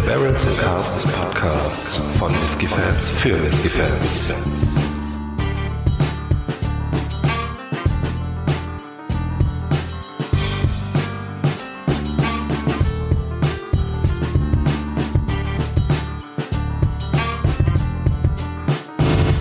Der 0.00 0.14
Barrels 0.14 0.46
and 0.46 0.58
Casts 0.58 1.12
Podcast 1.12 2.00
von 2.18 2.32
Whiskey 2.42 2.66
Fans 2.66 3.08
für 3.18 3.42
Whiskey 3.42 3.68
Fans. 3.68 4.32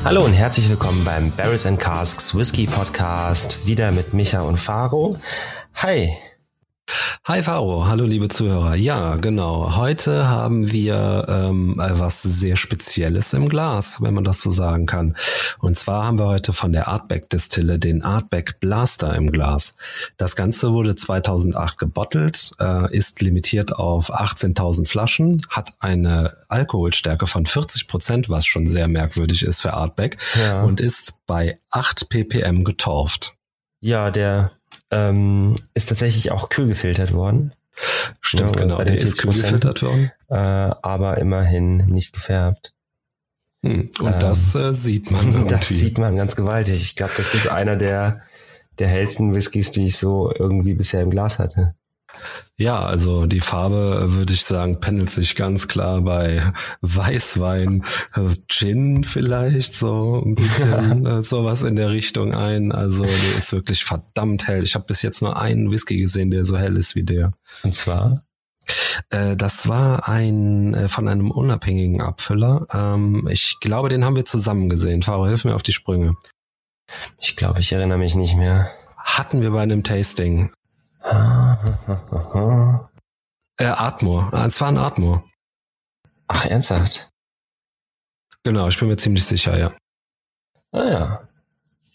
Hallo 0.03 0.25
und 0.25 0.33
herzlich 0.33 0.69
willkommen 0.69 1.05
beim 1.05 1.31
Barrels 1.31 1.65
and 1.65 1.79
Casks 1.79 2.35
Whisky 2.35 2.65
Podcast. 2.65 3.65
Wieder 3.65 3.93
mit 3.93 4.13
Micha 4.13 4.41
und 4.41 4.57
Faro. 4.57 5.15
Hi. 5.75 6.09
Hi 7.29 7.43
Faro, 7.43 7.85
hallo 7.85 8.05
liebe 8.05 8.27
Zuhörer. 8.27 8.73
Ja, 8.73 9.17
genau. 9.17 9.75
Heute 9.75 10.29
haben 10.29 10.71
wir 10.71 11.27
ähm, 11.29 11.75
was 11.77 12.23
sehr 12.23 12.55
Spezielles 12.55 13.33
im 13.33 13.47
Glas, 13.47 14.01
wenn 14.01 14.15
man 14.15 14.23
das 14.23 14.41
so 14.41 14.49
sagen 14.49 14.87
kann. 14.87 15.15
Und 15.59 15.77
zwar 15.77 16.05
haben 16.05 16.17
wir 16.17 16.25
heute 16.25 16.53
von 16.53 16.71
der 16.71 16.87
Artback 16.87 17.29
Distille 17.29 17.77
den 17.77 18.01
Artback 18.01 18.59
Blaster 18.59 19.13
im 19.13 19.31
Glas. 19.31 19.75
Das 20.17 20.35
Ganze 20.35 20.73
wurde 20.73 20.95
2008 20.95 21.77
gebottelt, 21.77 22.49
äh, 22.59 22.91
ist 22.97 23.21
limitiert 23.21 23.75
auf 23.75 24.11
18.000 24.11 24.87
Flaschen, 24.87 25.39
hat 25.51 25.73
eine 25.81 26.35
Alkoholstärke 26.47 27.27
von 27.27 27.45
40 27.45 27.87
Prozent, 27.87 28.29
was 28.31 28.47
schon 28.47 28.65
sehr 28.65 28.87
merkwürdig 28.87 29.43
ist 29.43 29.61
für 29.61 29.75
Artback, 29.75 30.17
ja. 30.43 30.63
und 30.63 30.79
ist 30.79 31.13
bei 31.27 31.59
8 31.69 32.09
ppm 32.09 32.63
getorft. 32.63 33.35
Ja, 33.81 34.09
der 34.09 34.49
ähm, 34.91 35.55
ist 35.73 35.89
tatsächlich 35.89 36.31
auch 36.31 36.49
kühl 36.49 36.67
gefiltert 36.67 37.13
worden. 37.13 37.53
Stimmt, 38.21 38.57
genau. 38.57 38.83
Der 38.83 38.97
ist 38.97 39.17
kühl 39.17 39.31
gefiltert 39.31 39.81
worden. 39.83 40.11
Äh, 40.29 40.35
aber 40.35 41.17
immerhin 41.17 41.77
nicht 41.77 42.13
gefärbt. 42.13 42.73
Hm. 43.63 43.91
Und 43.99 44.13
ähm, 44.13 44.19
das 44.19 44.55
äh, 44.55 44.73
sieht 44.73 45.11
man 45.11 45.27
irgendwie. 45.33 45.49
Das 45.49 45.67
sieht 45.67 45.97
man 45.97 46.15
ganz 46.15 46.35
gewaltig. 46.35 46.81
Ich 46.81 46.95
glaube, 46.95 47.13
das 47.17 47.33
ist 47.33 47.47
einer 47.47 47.75
der, 47.75 48.21
der 48.79 48.87
hellsten 48.87 49.33
Whiskys, 49.33 49.71
die 49.71 49.87
ich 49.87 49.97
so 49.97 50.33
irgendwie 50.33 50.73
bisher 50.73 51.01
im 51.01 51.09
Glas 51.09 51.39
hatte. 51.39 51.75
Ja, 52.57 52.81
also 52.81 53.25
die 53.25 53.39
Farbe 53.39 54.01
äh, 54.03 54.13
würde 54.15 54.33
ich 54.33 54.43
sagen 54.43 54.81
pendelt 54.81 55.09
sich 55.09 55.35
ganz 55.35 55.67
klar 55.67 56.01
bei 56.01 56.51
Weißwein, 56.81 57.85
also 58.11 58.35
Gin 58.49 59.05
vielleicht 59.05 59.73
so 59.73 60.21
ein 60.25 60.35
bisschen 60.35 61.05
äh, 61.05 61.23
sowas 61.23 61.63
in 61.63 61.77
der 61.77 61.91
Richtung 61.91 62.33
ein. 62.33 62.73
Also 62.73 63.05
der 63.05 63.37
ist 63.37 63.53
wirklich 63.53 63.85
verdammt 63.85 64.47
hell. 64.47 64.63
Ich 64.63 64.75
habe 64.75 64.85
bis 64.85 65.01
jetzt 65.01 65.21
nur 65.21 65.41
einen 65.41 65.71
Whisky 65.71 65.97
gesehen, 65.97 66.31
der 66.31 66.43
so 66.43 66.57
hell 66.57 66.75
ist 66.75 66.95
wie 66.95 67.03
der. 67.03 67.31
Und 67.63 67.73
zwar? 67.73 68.25
Äh, 69.09 69.37
das 69.37 69.69
war 69.69 70.09
ein 70.09 70.89
von 70.89 71.07
einem 71.07 71.31
unabhängigen 71.31 72.01
Abfüller. 72.01 72.67
Ähm, 72.73 73.27
ich 73.31 73.57
glaube, 73.61 73.87
den 73.87 74.03
haben 74.03 74.17
wir 74.17 74.25
zusammen 74.25 74.69
gesehen. 74.69 75.01
Fahrer, 75.01 75.29
hilf 75.29 75.45
mir 75.45 75.55
auf 75.55 75.63
die 75.63 75.71
Sprünge. 75.71 76.17
Ich 77.19 77.35
glaube, 77.35 77.61
ich 77.61 77.71
erinnere 77.71 77.99
mich 77.99 78.15
nicht 78.15 78.35
mehr. 78.35 78.69
Hatten 78.97 79.41
wir 79.41 79.51
bei 79.51 79.61
einem 79.61 79.83
Tasting 79.83 80.51
äh, 83.57 83.65
Atmor. 83.65 84.29
Ah, 84.31 84.45
es 84.45 84.59
war 84.61 84.69
ein 84.69 84.77
Atmor. 84.77 85.23
Ach, 86.27 86.45
ernsthaft? 86.45 87.11
Genau, 88.43 88.67
ich 88.67 88.79
bin 88.79 88.87
mir 88.87 88.97
ziemlich 88.97 89.25
sicher, 89.25 89.57
ja. 89.57 89.73
Ah 90.71 90.89
ja. 90.89 91.27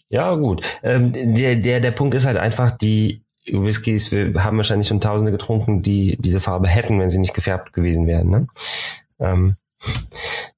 Ja, 0.09 0.35
gut. 0.35 0.65
Ähm, 0.83 1.11
der, 1.35 1.55
der, 1.55 1.79
der 1.79 1.91
Punkt 1.91 2.13
ist 2.13 2.25
halt 2.25 2.37
einfach, 2.37 2.71
die 2.71 3.23
Whiskys, 3.47 4.11
wir 4.11 4.43
haben 4.43 4.57
wahrscheinlich 4.57 4.87
schon 4.87 5.01
Tausende 5.01 5.31
getrunken, 5.31 5.81
die 5.81 6.17
diese 6.19 6.41
Farbe 6.41 6.67
hätten, 6.67 6.99
wenn 6.99 7.09
sie 7.09 7.19
nicht 7.19 7.33
gefärbt 7.33 7.73
gewesen 7.73 8.07
wären. 8.07 8.29
Ne? 8.29 8.47
Ähm, 9.19 9.55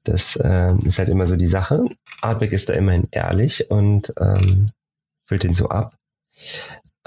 das 0.04 0.36
äh, 0.38 0.74
ist 0.86 1.00
halt 1.00 1.10
immer 1.10 1.28
so 1.28 1.36
die 1.36 1.48
Sache. 1.48 1.84
Artback 2.22 2.54
ist 2.54 2.70
da 2.70 2.74
immerhin 2.74 3.08
ehrlich 3.12 3.70
und 3.70 4.14
ähm, 4.20 4.68
füllt 5.26 5.44
den 5.44 5.54
so 5.54 5.70
ab. 5.70 5.96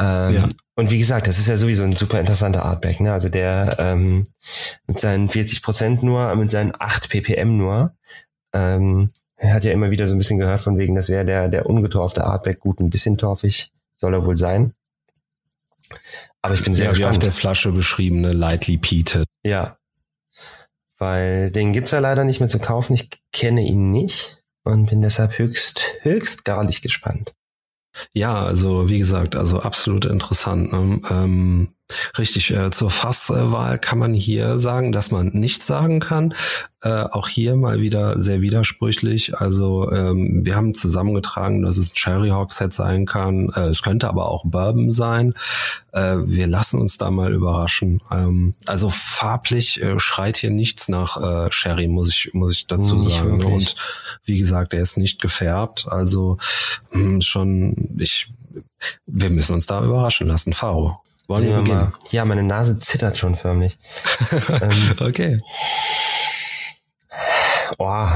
Ähm, 0.00 0.34
ja. 0.34 0.48
Und 0.76 0.90
wie 0.90 0.98
gesagt, 0.98 1.26
das 1.26 1.38
ist 1.38 1.48
ja 1.48 1.58
sowieso 1.58 1.84
ein 1.84 1.92
super 1.92 2.18
interessanter 2.18 2.64
Artback, 2.64 3.00
ne? 3.00 3.12
Also 3.12 3.28
der 3.28 3.76
ähm, 3.78 4.24
mit 4.86 4.98
seinen 4.98 5.28
40 5.28 5.62
Prozent 5.62 6.02
nur, 6.02 6.34
mit 6.36 6.50
seinen 6.50 6.72
8 6.78 7.10
ppm 7.10 7.58
nur, 7.58 7.94
ähm, 8.54 9.10
er 9.36 9.52
hat 9.52 9.64
ja 9.64 9.72
immer 9.72 9.90
wieder 9.90 10.06
so 10.06 10.14
ein 10.14 10.18
bisschen 10.18 10.38
gehört 10.38 10.62
von 10.62 10.78
wegen, 10.78 10.94
das 10.94 11.10
wäre 11.10 11.26
der, 11.26 11.48
der 11.48 11.66
ungetorfte 11.66 12.24
Artback, 12.24 12.60
gut, 12.60 12.80
ein 12.80 12.90
bisschen 12.90 13.18
torfig 13.18 13.72
soll 13.96 14.14
er 14.14 14.24
wohl 14.24 14.36
sein. 14.36 14.72
Aber 16.40 16.54
ich 16.54 16.64
bin 16.64 16.74
sehr 16.74 16.86
ja, 16.86 16.90
gespannt. 16.92 17.14
Wie 17.14 17.18
auf 17.18 17.22
der 17.24 17.32
Flasche 17.32 17.72
beschriebene 17.72 18.32
Lightly 18.32 18.78
Peated. 18.78 19.26
Ja. 19.42 19.76
Weil 20.96 21.50
den 21.50 21.72
gibt's 21.72 21.90
ja 21.90 21.98
leider 21.98 22.24
nicht 22.24 22.40
mehr 22.40 22.48
zu 22.48 22.58
kaufen. 22.58 22.94
Ich 22.94 23.10
kenne 23.32 23.60
ihn 23.62 23.90
nicht 23.90 24.42
und 24.64 24.86
bin 24.86 25.02
deshalb 25.02 25.38
höchst, 25.38 25.98
höchst 26.02 26.44
garlich 26.44 26.80
gespannt. 26.80 27.34
Ja, 28.12 28.44
also 28.44 28.88
wie 28.88 28.98
gesagt, 28.98 29.36
also 29.36 29.60
absolut 29.60 30.04
interessant. 30.04 30.72
Ne? 30.72 31.00
Ähm, 31.10 31.74
richtig, 32.18 32.50
äh, 32.50 32.70
zur 32.70 32.90
Fasswahl 32.90 33.78
kann 33.78 33.98
man 33.98 34.14
hier 34.14 34.58
sagen, 34.58 34.92
dass 34.92 35.10
man 35.10 35.28
nichts 35.28 35.66
sagen 35.66 36.00
kann. 36.00 36.34
Äh, 36.82 36.88
auch 36.88 37.28
hier 37.28 37.56
mal 37.56 37.82
wieder 37.82 38.18
sehr 38.18 38.40
widersprüchlich. 38.40 39.36
Also 39.36 39.92
ähm, 39.92 40.46
wir 40.46 40.56
haben 40.56 40.72
zusammengetragen, 40.72 41.62
dass 41.62 41.76
es 41.76 41.90
ein 41.90 41.94
Cherry 41.94 42.30
Hawk 42.30 42.52
Set 42.52 42.72
sein 42.72 43.04
kann. 43.04 43.50
Äh, 43.54 43.66
es 43.66 43.82
könnte 43.82 44.08
aber 44.08 44.30
auch 44.30 44.44
Bourbon 44.46 44.90
sein. 44.90 45.34
Äh, 45.92 46.16
wir 46.24 46.46
lassen 46.46 46.80
uns 46.80 46.96
da 46.96 47.10
mal 47.10 47.34
überraschen. 47.34 48.00
Ähm, 48.10 48.54
also 48.66 48.88
farblich 48.88 49.82
äh, 49.82 49.98
schreit 49.98 50.38
hier 50.38 50.50
nichts 50.50 50.88
nach 50.88 51.18
äh, 51.20 51.52
Sherry, 51.52 51.86
muss 51.86 52.08
ich 52.08 52.30
muss 52.32 52.54
ich 52.56 52.66
dazu 52.66 52.94
nicht 52.94 53.18
sagen. 53.18 53.44
Und 53.44 53.76
wie 54.24 54.38
gesagt, 54.38 54.72
er 54.72 54.80
ist 54.80 54.96
nicht 54.96 55.20
gefärbt. 55.20 55.86
Also 55.86 56.38
mh, 56.92 57.02
hm, 57.02 57.20
schon 57.20 57.90
ich 57.98 58.32
wir 59.06 59.30
müssen 59.30 59.54
uns 59.54 59.66
da 59.66 59.84
überraschen 59.84 60.26
lassen. 60.26 60.54
Faro. 60.54 61.02
Wollen 61.30 61.44
wir 61.44 61.56
beginnen? 61.58 61.78
Mal. 61.78 61.92
Ja, 62.10 62.24
meine 62.24 62.42
Nase 62.42 62.80
zittert 62.80 63.16
schon 63.16 63.36
förmlich. 63.36 63.78
ähm, 64.48 64.94
okay. 64.98 65.40
Oh. 67.78 68.08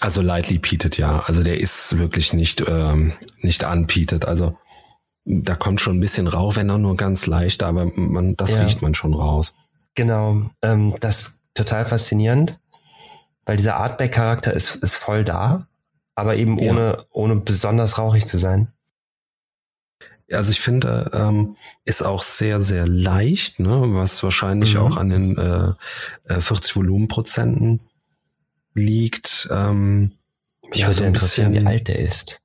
Also 0.00 0.22
lightly 0.22 0.58
peated, 0.58 0.98
ja. 0.98 1.20
Also 1.20 1.44
der 1.44 1.60
ist 1.60 1.98
wirklich 1.98 2.32
nicht, 2.32 2.64
ähm, 2.66 3.12
nicht 3.42 3.62
unpeated. 3.62 4.24
Also 4.24 4.58
da 5.24 5.54
kommt 5.54 5.80
schon 5.80 5.98
ein 5.98 6.00
bisschen 6.00 6.26
Rauch, 6.26 6.56
wenn 6.56 6.68
auch 6.68 6.78
nur 6.78 6.96
ganz 6.96 7.26
leicht, 7.26 7.62
aber 7.62 7.86
man, 7.94 8.36
das 8.36 8.54
ja. 8.54 8.62
riecht 8.62 8.82
man 8.82 8.94
schon 8.94 9.14
raus. 9.14 9.54
Genau. 9.94 10.50
Ähm, 10.62 10.96
das 10.98 11.20
ist 11.20 11.42
total 11.54 11.84
faszinierend, 11.84 12.58
weil 13.44 13.56
dieser 13.56 13.76
Artback-Charakter 13.76 14.52
ist, 14.52 14.74
ist 14.74 14.96
voll 14.96 15.22
da, 15.22 15.68
aber 16.16 16.34
eben 16.34 16.58
ja. 16.58 16.72
ohne, 16.72 17.06
ohne 17.12 17.36
besonders 17.36 17.98
rauchig 17.98 18.26
zu 18.26 18.36
sein. 18.36 18.72
Also 20.32 20.50
ich 20.50 20.60
finde, 20.60 21.10
ähm, 21.14 21.56
ist 21.84 22.02
auch 22.02 22.22
sehr, 22.22 22.60
sehr 22.60 22.86
leicht, 22.86 23.60
ne? 23.60 23.80
was 23.94 24.22
wahrscheinlich 24.22 24.74
mhm. 24.74 24.80
auch 24.80 24.96
an 24.96 25.10
den 25.10 25.38
äh, 25.38 26.40
40 26.40 26.72
äh, 26.72 26.76
Volumenprozenten 26.76 27.80
liegt. 28.74 29.48
Ähm, 29.52 30.12
Mich 30.70 30.80
ja, 30.80 30.86
würde 30.88 30.98
so 30.98 31.04
ein 31.04 31.12
bisschen, 31.12 31.54
wie 31.54 31.64
alt 31.64 31.88
der 31.88 32.00
ist. 32.00 32.40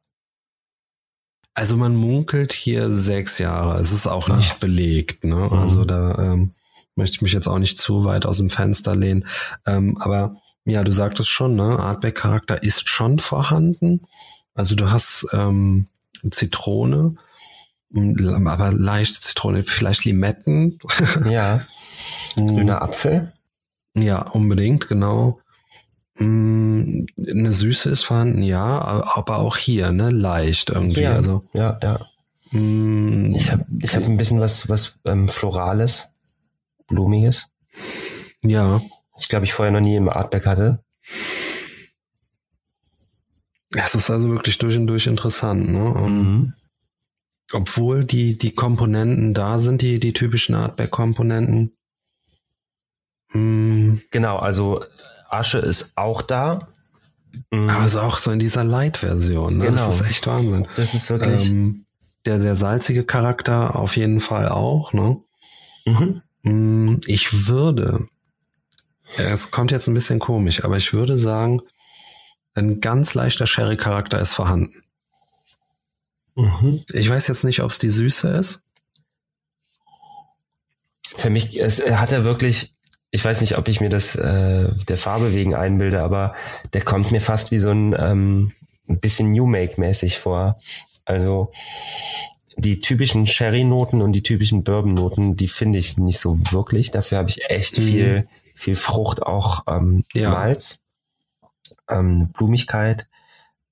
Also 1.53 1.75
man 1.75 1.95
munkelt 1.95 2.53
hier 2.53 2.89
sechs 2.91 3.37
Jahre. 3.39 3.79
Es 3.79 3.91
ist 3.91 4.07
auch 4.07 4.29
Ach. 4.29 4.37
nicht 4.37 4.59
belegt. 4.59 5.23
Ne? 5.23 5.35
Mhm. 5.35 5.53
Also 5.53 5.83
da 5.83 6.15
ähm, 6.17 6.53
möchte 6.95 7.15
ich 7.15 7.21
mich 7.21 7.33
jetzt 7.33 7.47
auch 7.47 7.59
nicht 7.59 7.77
zu 7.77 8.05
weit 8.05 8.25
aus 8.25 8.37
dem 8.37 8.49
Fenster 8.49 8.95
lehnen. 8.95 9.27
Ähm, 9.65 9.97
aber 9.99 10.37
ja, 10.65 10.83
du 10.83 10.91
sagtest 10.91 11.29
schon, 11.29 11.55
ne? 11.55 11.79
Artback-Charakter 11.79 12.61
ist 12.61 12.87
schon 12.87 13.17
vorhanden. 13.17 14.01
Also 14.53 14.75
du 14.75 14.91
hast 14.91 15.27
ähm, 15.33 15.87
Zitrone, 16.29 17.15
aber 17.93 18.71
leichte 18.71 19.19
Zitrone, 19.19 19.63
vielleicht 19.63 20.05
Limetten. 20.05 20.79
Ja. 21.29 21.61
Grüner 22.35 22.81
Apfel. 22.81 23.33
Ja, 23.95 24.21
unbedingt, 24.21 24.87
genau. 24.87 25.39
Mm, 26.17 27.05
eine 27.17 27.51
Süße 27.51 27.89
ist 27.89 28.03
vorhanden, 28.03 28.43
ja, 28.43 28.79
aber 29.15 29.39
auch 29.39 29.57
hier, 29.57 29.91
ne, 29.91 30.11
leicht 30.11 30.69
irgendwie. 30.69 31.01
Ja, 31.01 31.13
also, 31.13 31.43
ja, 31.53 31.79
ja. 31.81 31.99
Mm, 32.51 33.33
ich 33.33 33.51
habe 33.51 33.65
ich 33.81 33.95
hab 33.95 34.03
ein 34.03 34.17
bisschen 34.17 34.39
was, 34.39 34.69
was 34.69 34.99
ähm, 35.05 35.29
Florales, 35.29 36.11
Blumiges. 36.87 37.47
Ja. 38.43 38.81
Ich 39.17 39.29
glaube, 39.29 39.45
ich 39.45 39.53
vorher 39.53 39.71
noch 39.71 39.81
nie 39.81 39.95
im 39.95 40.09
Artback 40.09 40.45
hatte. 40.45 40.83
Es 43.73 43.95
ist 43.95 44.09
also 44.09 44.29
wirklich 44.29 44.57
durch 44.57 44.75
und 44.75 44.87
durch 44.87 45.07
interessant, 45.07 45.69
ne? 45.69 45.79
Mhm. 45.79 46.53
Obwohl 47.53 48.05
die, 48.05 48.37
die 48.37 48.53
Komponenten 48.53 49.33
da 49.33 49.59
sind, 49.59 49.81
die, 49.81 49.99
die 49.99 50.13
typischen 50.13 50.55
Artback-Komponenten. 50.55 51.75
Hm. 53.31 54.01
Genau, 54.11 54.37
also 54.37 54.83
Asche 55.29 55.59
ist 55.59 55.93
auch 55.97 56.21
da. 56.21 56.67
Mhm. 57.49 57.69
Aber 57.69 57.85
es 57.85 57.93
ist 57.93 57.99
auch 57.99 58.17
so 58.17 58.31
in 58.31 58.39
dieser 58.39 58.63
Light-Version. 58.63 59.57
Ne? 59.57 59.65
Genau. 59.65 59.77
Das 59.77 60.01
ist 60.01 60.09
echt 60.09 60.27
Wahnsinn. 60.27 60.67
Das 60.75 60.93
ist 60.93 61.09
wirklich. 61.09 61.49
Ähm, 61.49 61.85
der 62.25 62.39
sehr 62.39 62.55
salzige 62.55 63.03
Charakter 63.03 63.75
auf 63.75 63.97
jeden 63.97 64.19
Fall 64.19 64.47
auch. 64.49 64.93
Ne? 64.93 65.17
Mhm. 65.85 66.21
Hm, 66.43 67.01
ich 67.05 67.47
würde 67.47 68.07
es 69.17 69.51
kommt 69.51 69.71
jetzt 69.71 69.87
ein 69.87 69.93
bisschen 69.93 70.19
komisch, 70.19 70.63
aber 70.63 70.77
ich 70.77 70.93
würde 70.93 71.17
sagen, 71.17 71.61
ein 72.53 72.81
ganz 72.81 73.13
leichter 73.13 73.47
Sherry-Charakter 73.47 74.19
ist 74.19 74.33
vorhanden. 74.33 74.83
Mhm. 76.35 76.83
Ich 76.91 77.09
weiß 77.09 77.27
jetzt 77.27 77.43
nicht, 77.43 77.61
ob 77.61 77.71
es 77.71 77.79
die 77.79 77.89
Süße 77.89 78.29
ist. 78.29 78.63
Für 81.17 81.29
mich 81.29 81.59
es, 81.59 81.85
hat 81.85 82.11
er 82.11 82.23
wirklich, 82.23 82.75
ich 83.11 83.23
weiß 83.23 83.41
nicht, 83.41 83.57
ob 83.57 83.67
ich 83.67 83.81
mir 83.81 83.89
das 83.89 84.15
äh, 84.15 84.69
der 84.87 84.97
Farbe 84.97 85.33
wegen 85.33 85.55
einbilde, 85.55 86.01
aber 86.01 86.33
der 86.73 86.81
kommt 86.81 87.11
mir 87.11 87.21
fast 87.21 87.51
wie 87.51 87.59
so 87.59 87.71
ein, 87.71 87.95
ähm, 87.97 88.51
ein 88.87 88.99
bisschen 88.99 89.31
New 89.31 89.45
Make-mäßig 89.45 90.17
vor. 90.17 90.59
Also 91.05 91.51
die 92.57 92.79
typischen 92.79 93.27
Sherry-Noten 93.27 94.01
und 94.01 94.13
die 94.13 94.23
typischen 94.23 94.63
Bourbon-Noten, 94.63 95.35
die 95.35 95.47
finde 95.47 95.79
ich 95.79 95.97
nicht 95.97 96.19
so 96.19 96.37
wirklich. 96.51 96.91
Dafür 96.91 97.17
habe 97.17 97.29
ich 97.29 97.49
echt 97.49 97.77
mhm. 97.77 97.83
viel, 97.83 98.27
viel 98.55 98.75
Frucht, 98.75 99.23
auch 99.23 99.63
ähm, 99.67 100.05
ja. 100.13 100.29
Malz, 100.29 100.83
ähm, 101.89 102.29
Blumigkeit. 102.33 103.07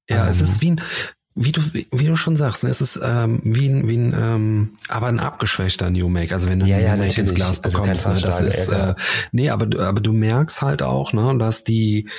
Ja, 0.10 0.26
ähm, 0.26 0.30
es 0.30 0.42
ist 0.42 0.62
wie 0.62 0.72
ein, 0.72 0.82
wie 1.42 1.54
du, 1.54 1.62
wie 1.62 2.06
du 2.06 2.18
schon 2.18 2.36
sagst, 2.36 2.64
ne, 2.64 2.70
es 2.70 2.82
ist 2.82 3.00
ähm, 3.02 3.40
wie 3.44 3.70
ein, 3.70 3.88
wie 3.88 3.98
ein 3.98 4.14
ähm, 4.14 4.74
aber 4.90 5.08
ein 5.08 5.20
abgeschwächter 5.20 5.90
New 5.90 6.10
Make. 6.10 6.34
Also 6.34 6.50
wenn 6.50 6.60
du 6.60 6.66
ja, 6.66 6.78
New 6.78 6.84
ja, 6.84 6.96
Make 6.98 7.22
ins 7.22 7.34
Glas 7.34 7.64
also 7.64 7.80
bekommst, 7.80 8.06
also 8.06 8.20
ne, 8.20 8.28
das 8.28 8.42
ist, 8.42 8.68
äh, 8.68 8.94
nee, 9.32 9.50
aber, 9.50 9.80
aber 9.80 10.02
du 10.02 10.12
merkst 10.12 10.62
halt 10.62 10.82
auch, 10.82 11.14
ne, 11.14 11.38
dass 11.38 11.64
die, 11.64 12.10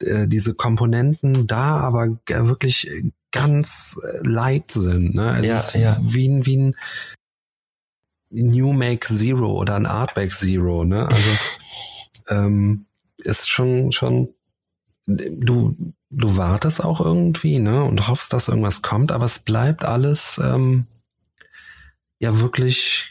äh, 0.00 0.28
diese 0.28 0.54
Komponenten 0.54 1.48
da 1.48 1.78
aber 1.78 2.20
wirklich 2.28 2.88
ganz 3.32 3.98
äh, 4.00 4.18
light 4.22 4.70
sind. 4.70 5.12
Ne? 5.12 5.38
Es 5.40 5.48
ja, 5.48 5.58
ist 5.58 5.74
ja. 5.74 5.98
wie 6.00 6.28
ein, 6.28 6.46
wie 6.46 6.56
ein 6.56 6.76
New 8.30 8.72
Make 8.72 9.08
Zero 9.08 9.54
oder 9.54 9.74
ein 9.74 9.86
Artback 9.86 10.30
Zero. 10.30 10.84
Ne? 10.84 11.08
Also 11.08 11.30
ähm, 12.28 12.86
ist 13.24 13.50
schon 13.50 13.90
schon 13.90 14.28
du 15.06 15.76
du 16.10 16.36
wartest 16.36 16.84
auch 16.84 17.00
irgendwie 17.00 17.58
ne 17.58 17.84
und 17.84 18.08
hoffst, 18.08 18.32
dass 18.32 18.48
irgendwas 18.48 18.82
kommt, 18.82 19.12
aber 19.12 19.26
es 19.26 19.38
bleibt 19.38 19.84
alles 19.84 20.40
ähm, 20.42 20.86
ja 22.18 22.40
wirklich 22.40 23.10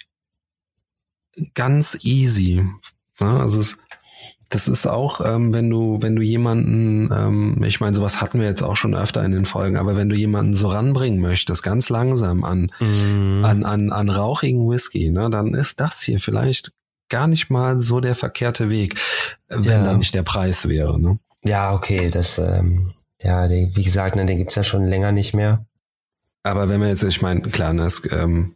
ganz 1.54 1.98
easy. 2.02 2.66
Ne? 3.20 3.40
Also 3.40 3.60
es, 3.60 3.78
das 4.50 4.68
ist 4.68 4.88
auch, 4.88 5.22
ähm, 5.26 5.54
wenn 5.54 5.70
du, 5.70 5.98
wenn 6.02 6.16
du 6.16 6.22
jemanden, 6.22 7.12
ähm, 7.12 7.64
ich 7.64 7.80
meine, 7.80 7.96
sowas 7.96 8.22
hatten 8.22 8.40
wir 8.40 8.48
jetzt 8.48 8.64
auch 8.64 8.78
schon 8.78 8.96
öfter 8.96 9.24
in 9.24 9.32
den 9.32 9.46
Folgen, 9.46 9.78
aber 9.78 9.96
wenn 9.96 10.10
du 10.10 10.16
jemanden 10.16 10.54
so 10.54 10.70
ranbringen 10.70 11.20
möchtest, 11.20 11.64
ganz 11.64 11.90
langsam 11.90 12.44
an, 12.44 12.72
mm. 12.80 13.44
an, 13.44 13.66
an, 13.66 13.92
an 13.92 14.10
rauchigen 14.10 14.70
Whisky, 14.70 15.12
ne, 15.12 15.30
dann 15.30 15.54
ist 15.54 15.80
das 15.82 16.02
hier 16.02 16.20
vielleicht 16.20 16.72
gar 17.10 17.28
nicht 17.28 17.50
mal 17.50 17.82
so 17.82 18.00
der 18.00 18.16
verkehrte 18.16 18.70
Weg, 18.70 19.00
wenn 19.48 19.64
ja. 19.64 19.84
da 19.84 19.94
nicht 19.98 20.14
der 20.14 20.24
Preis 20.24 20.68
wäre. 20.68 21.00
Ne? 21.00 21.20
Ja, 21.44 21.74
okay, 21.74 22.10
das, 22.10 22.38
ähm, 22.38 22.94
ja, 23.22 23.48
die, 23.48 23.76
wie 23.76 23.84
gesagt, 23.84 24.16
ne, 24.16 24.26
den 24.26 24.38
gibt's 24.38 24.56
ja 24.56 24.64
schon 24.64 24.84
länger 24.84 25.12
nicht 25.12 25.34
mehr. 25.34 25.66
Aber 26.44 26.70
wenn 26.70 26.80
man 26.80 26.90
jetzt, 26.90 27.04
ich 27.04 27.22
meine, 27.22 27.42
klar, 27.42 27.74
ne, 27.74 27.84
es, 27.84 28.02
ähm, 28.12 28.56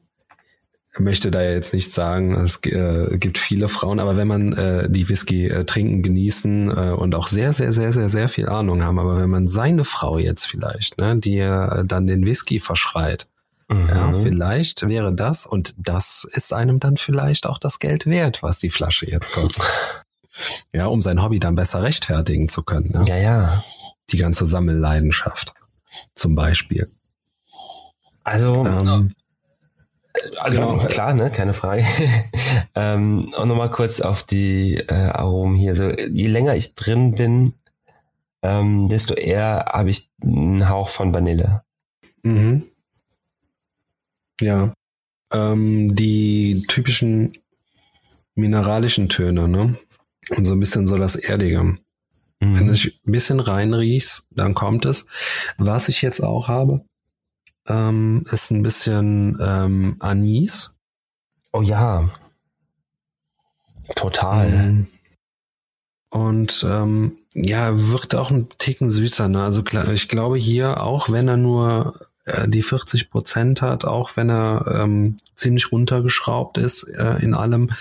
möchte 1.00 1.32
da 1.32 1.42
jetzt 1.42 1.74
nicht 1.74 1.94
sagen, 1.94 2.34
es 2.36 2.58
äh, 2.66 3.18
gibt 3.18 3.38
viele 3.38 3.70
Frauen, 3.70 4.00
aber 4.00 4.18
wenn 4.18 4.28
man 4.28 4.54
äh, 4.54 4.90
die 4.90 5.08
Whisky 5.08 5.48
äh, 5.48 5.64
trinken, 5.64 6.04
genießen 6.04 6.70
äh, 6.70 6.92
und 6.92 7.16
auch 7.16 7.28
sehr, 7.28 7.54
sehr, 7.54 7.72
sehr, 7.72 7.94
sehr, 7.94 8.10
sehr 8.10 8.28
viel 8.28 8.50
Ahnung 8.50 8.84
haben, 8.84 9.00
aber 9.00 9.18
wenn 9.18 9.30
man 9.30 9.48
seine 9.48 9.86
Frau 9.86 10.18
jetzt 10.18 10.46
vielleicht, 10.46 10.98
ne, 10.98 11.18
die 11.18 11.40
äh, 11.40 11.86
dann 11.86 12.08
den 12.08 12.26
Whisky 12.26 12.60
verschreit, 12.60 13.28
mhm. 13.70 13.88
ja, 13.88 14.12
vielleicht 14.12 14.88
wäre 14.88 15.14
das 15.14 15.46
und 15.46 15.76
das 15.78 16.28
ist 16.30 16.54
einem 16.54 16.80
dann 16.80 16.98
vielleicht 16.98 17.46
auch 17.46 17.58
das 17.58 17.80
Geld 17.80 18.06
wert, 18.06 18.44
was 18.44 18.60
die 18.60 18.70
Flasche 18.70 19.10
jetzt 19.10 19.34
kostet. 19.34 19.64
ja, 20.74 20.86
um 20.88 21.02
sein 21.02 21.22
Hobby 21.22 21.40
dann 21.40 21.56
besser 21.56 21.84
rechtfertigen 21.84 22.50
zu 22.50 22.64
können. 22.64 23.04
Ja, 23.06 23.16
ja. 23.16 23.42
ja. 23.44 23.64
Die 24.12 24.18
ganze 24.18 24.46
Sammelleidenschaft 24.46 25.54
zum 26.14 26.36
Beispiel. 26.36 26.92
Also 28.24 28.66
ähm, 28.66 29.14
also 30.38 30.58
genau. 30.58 30.78
klar, 30.86 31.14
ne, 31.14 31.32
keine 31.32 31.54
Frage. 31.54 31.86
ähm, 32.76 33.34
und 33.38 33.48
nochmal 33.48 33.70
kurz 33.70 34.02
auf 34.02 34.24
die 34.24 34.76
äh, 34.76 34.94
Aromen 34.94 35.56
hier. 35.56 35.76
So, 35.76 35.90
je 35.90 36.28
länger 36.28 36.56
ich 36.56 36.76
drin 36.76 37.16
bin, 37.16 37.54
ähm, 38.42 38.90
desto 38.90 39.14
eher 39.14 39.66
habe 39.72 39.90
ich 39.90 40.10
einen 40.22 40.68
Hauch 40.68 40.90
von 40.90 41.14
Vanille. 41.14 41.64
Mhm. 42.24 42.64
Ja. 44.42 44.74
Ähm, 45.32 45.96
die 45.96 46.66
typischen 46.68 47.34
mineralischen 48.36 49.08
Töne, 49.10 49.48
ne? 49.48 49.76
Und 50.36 50.46
so 50.46 50.54
ein 50.54 50.60
bisschen 50.60 50.88
so 50.88 50.98
das 50.98 51.16
Erdige. 51.16 51.64
Mhm. 51.64 51.78
Wenn 52.40 52.68
du 52.68 52.74
ein 52.74 53.12
bisschen 53.12 53.40
reinriechst, 53.40 54.28
dann 54.32 54.54
kommt 54.54 54.86
es. 54.86 55.06
Was 55.58 55.90
ich 55.90 56.02
jetzt 56.02 56.22
auch 56.22 56.48
habe, 56.48 56.82
ähm, 57.68 58.24
ist 58.32 58.52
ein 58.52 58.64
bisschen 58.64 59.38
ähm, 59.42 59.98
Anis. 60.00 60.76
Oh 61.54 61.62
ja. 61.62 62.10
Total. 63.96 64.50
Mhm. 64.50 64.88
Und 66.10 66.66
ähm, 66.70 67.18
ja, 67.34 67.90
wird 67.90 68.16
auch 68.16 68.32
ein 68.32 68.50
Ticken 68.58 68.90
süßer. 68.90 69.30
Ne? 69.30 69.44
Also 69.44 69.64
ich 69.94 70.10
glaube 70.10 70.38
hier, 70.38 70.82
auch 70.82 71.10
wenn 71.10 71.28
er 71.28 71.38
nur 71.38 72.00
äh, 72.26 72.48
die 72.48 72.64
40 72.64 73.10
Prozent 73.10 73.62
hat, 73.62 73.86
auch 73.86 74.16
wenn 74.16 74.30
er 74.30 74.82
ähm, 74.82 75.18
ziemlich 75.36 75.72
runtergeschraubt 75.72 76.58
ist 76.58 76.84
äh, 76.84 77.18
in 77.22 77.34
allem, 77.34 77.72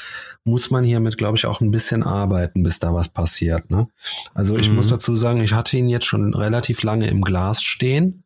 muss 0.44 0.70
man 0.70 0.84
hiermit, 0.84 1.18
glaube 1.18 1.36
ich, 1.36 1.46
auch 1.46 1.60
ein 1.60 1.70
bisschen 1.70 2.02
arbeiten, 2.02 2.62
bis 2.62 2.78
da 2.78 2.94
was 2.94 3.08
passiert. 3.08 3.70
Ne? 3.70 3.88
Also 4.34 4.56
ich 4.56 4.70
mhm. 4.70 4.76
muss 4.76 4.88
dazu 4.88 5.14
sagen, 5.16 5.42
ich 5.42 5.52
hatte 5.52 5.76
ihn 5.76 5.88
jetzt 5.88 6.06
schon 6.06 6.34
relativ 6.34 6.82
lange 6.82 7.08
im 7.08 7.22
Glas 7.22 7.62
stehen. 7.62 8.24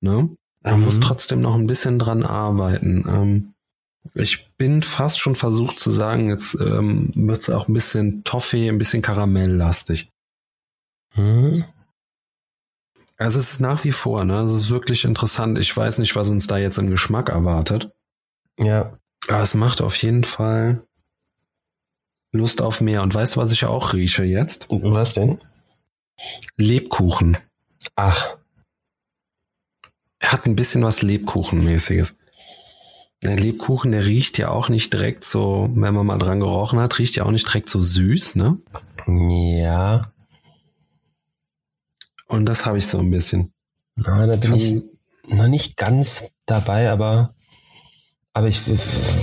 Ne? 0.00 0.28
Er 0.62 0.76
mhm. 0.76 0.84
muss 0.84 1.00
trotzdem 1.00 1.40
noch 1.40 1.54
ein 1.54 1.66
bisschen 1.66 1.98
dran 1.98 2.22
arbeiten. 2.22 3.04
Ähm, 3.08 3.54
ich 4.14 4.50
bin 4.56 4.82
fast 4.82 5.18
schon 5.18 5.34
versucht 5.34 5.78
zu 5.78 5.90
sagen, 5.90 6.28
jetzt 6.28 6.56
ähm, 6.60 7.10
wird 7.14 7.42
es 7.42 7.50
auch 7.50 7.68
ein 7.68 7.72
bisschen 7.72 8.22
Toffee, 8.24 8.68
ein 8.68 8.78
bisschen 8.78 9.02
karamelllastig. 9.02 10.10
Mhm. 11.14 11.64
Also 13.18 13.38
es 13.38 13.52
ist 13.52 13.60
nach 13.60 13.82
wie 13.84 13.92
vor, 13.92 14.24
ne? 14.24 14.40
Es 14.40 14.52
ist 14.52 14.70
wirklich 14.70 15.04
interessant. 15.04 15.58
Ich 15.58 15.74
weiß 15.74 15.98
nicht, 15.98 16.16
was 16.16 16.28
uns 16.28 16.46
da 16.46 16.58
jetzt 16.58 16.78
im 16.78 16.90
Geschmack 16.90 17.30
erwartet. 17.30 17.90
Ja. 18.58 18.98
Aber 19.28 19.42
es 19.42 19.54
macht 19.54 19.80
auf 19.80 19.96
jeden 19.96 20.24
Fall 20.24 20.82
Lust 22.32 22.60
auf 22.60 22.80
mehr. 22.80 23.02
Und 23.02 23.14
weißt 23.14 23.36
du, 23.36 23.40
was 23.40 23.52
ich 23.52 23.64
auch 23.64 23.94
rieche 23.94 24.24
jetzt? 24.24 24.66
Was 24.68 25.14
denn? 25.14 25.40
Lebkuchen. 26.56 27.38
Ach. 27.94 28.36
Er 30.18 30.32
hat 30.32 30.46
ein 30.46 30.56
bisschen 30.56 30.82
was 30.82 31.02
Lebkuchenmäßiges. 31.02 32.18
Der 33.22 33.36
Lebkuchen, 33.36 33.92
der 33.92 34.04
riecht 34.04 34.36
ja 34.36 34.48
auch 34.50 34.68
nicht 34.68 34.92
direkt 34.92 35.24
so, 35.24 35.70
wenn 35.74 35.94
man 35.94 36.06
mal 36.06 36.18
dran 36.18 36.40
gerochen 36.40 36.78
hat, 36.78 36.98
riecht 36.98 37.16
ja 37.16 37.24
auch 37.24 37.30
nicht 37.30 37.46
direkt 37.46 37.70
so 37.70 37.80
süß, 37.80 38.36
ne? 38.36 38.58
Ja. 39.06 40.12
Und 42.28 42.46
das 42.46 42.66
habe 42.66 42.78
ich 42.78 42.86
so 42.86 42.98
ein 42.98 43.10
bisschen. 43.10 43.52
Na, 43.94 44.26
da 44.26 44.36
bin 44.36 44.54
ich 44.54 44.82
noch 45.28 45.48
nicht 45.48 45.76
ganz 45.76 46.30
dabei, 46.44 46.90
aber, 46.90 47.34
aber 48.32 48.48
ich 48.48 48.62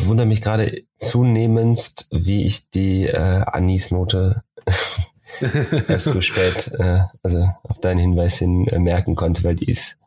wundere 0.05 0.25
mich 0.25 0.41
gerade 0.41 0.83
zunehmendst, 0.99 2.07
wie 2.11 2.45
ich 2.45 2.69
die 2.69 3.05
äh, 3.05 3.43
Anisnote 3.45 4.43
erst 5.87 6.11
so 6.11 6.21
spät, 6.21 6.71
äh, 6.79 7.03
also 7.21 7.49
auf 7.63 7.79
deinen 7.79 7.99
Hinweis 7.99 8.39
hin 8.39 8.67
äh, 8.67 8.79
merken 8.79 9.15
konnte, 9.15 9.43
weil 9.43 9.55
die 9.55 9.69
ist 9.69 9.97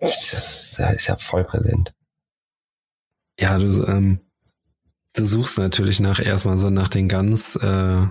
das 0.00 0.78
ist 0.78 1.06
ja 1.08 1.16
voll 1.16 1.44
präsent. 1.44 1.94
Ja, 3.38 3.58
du, 3.58 3.84
ähm, 3.86 4.20
du 5.14 5.24
suchst 5.24 5.58
natürlich 5.58 6.00
nach 6.00 6.20
erstmal 6.20 6.56
so 6.56 6.70
nach 6.70 6.88
den 6.88 7.08
ganz 7.08 7.56
äh, 7.56 8.06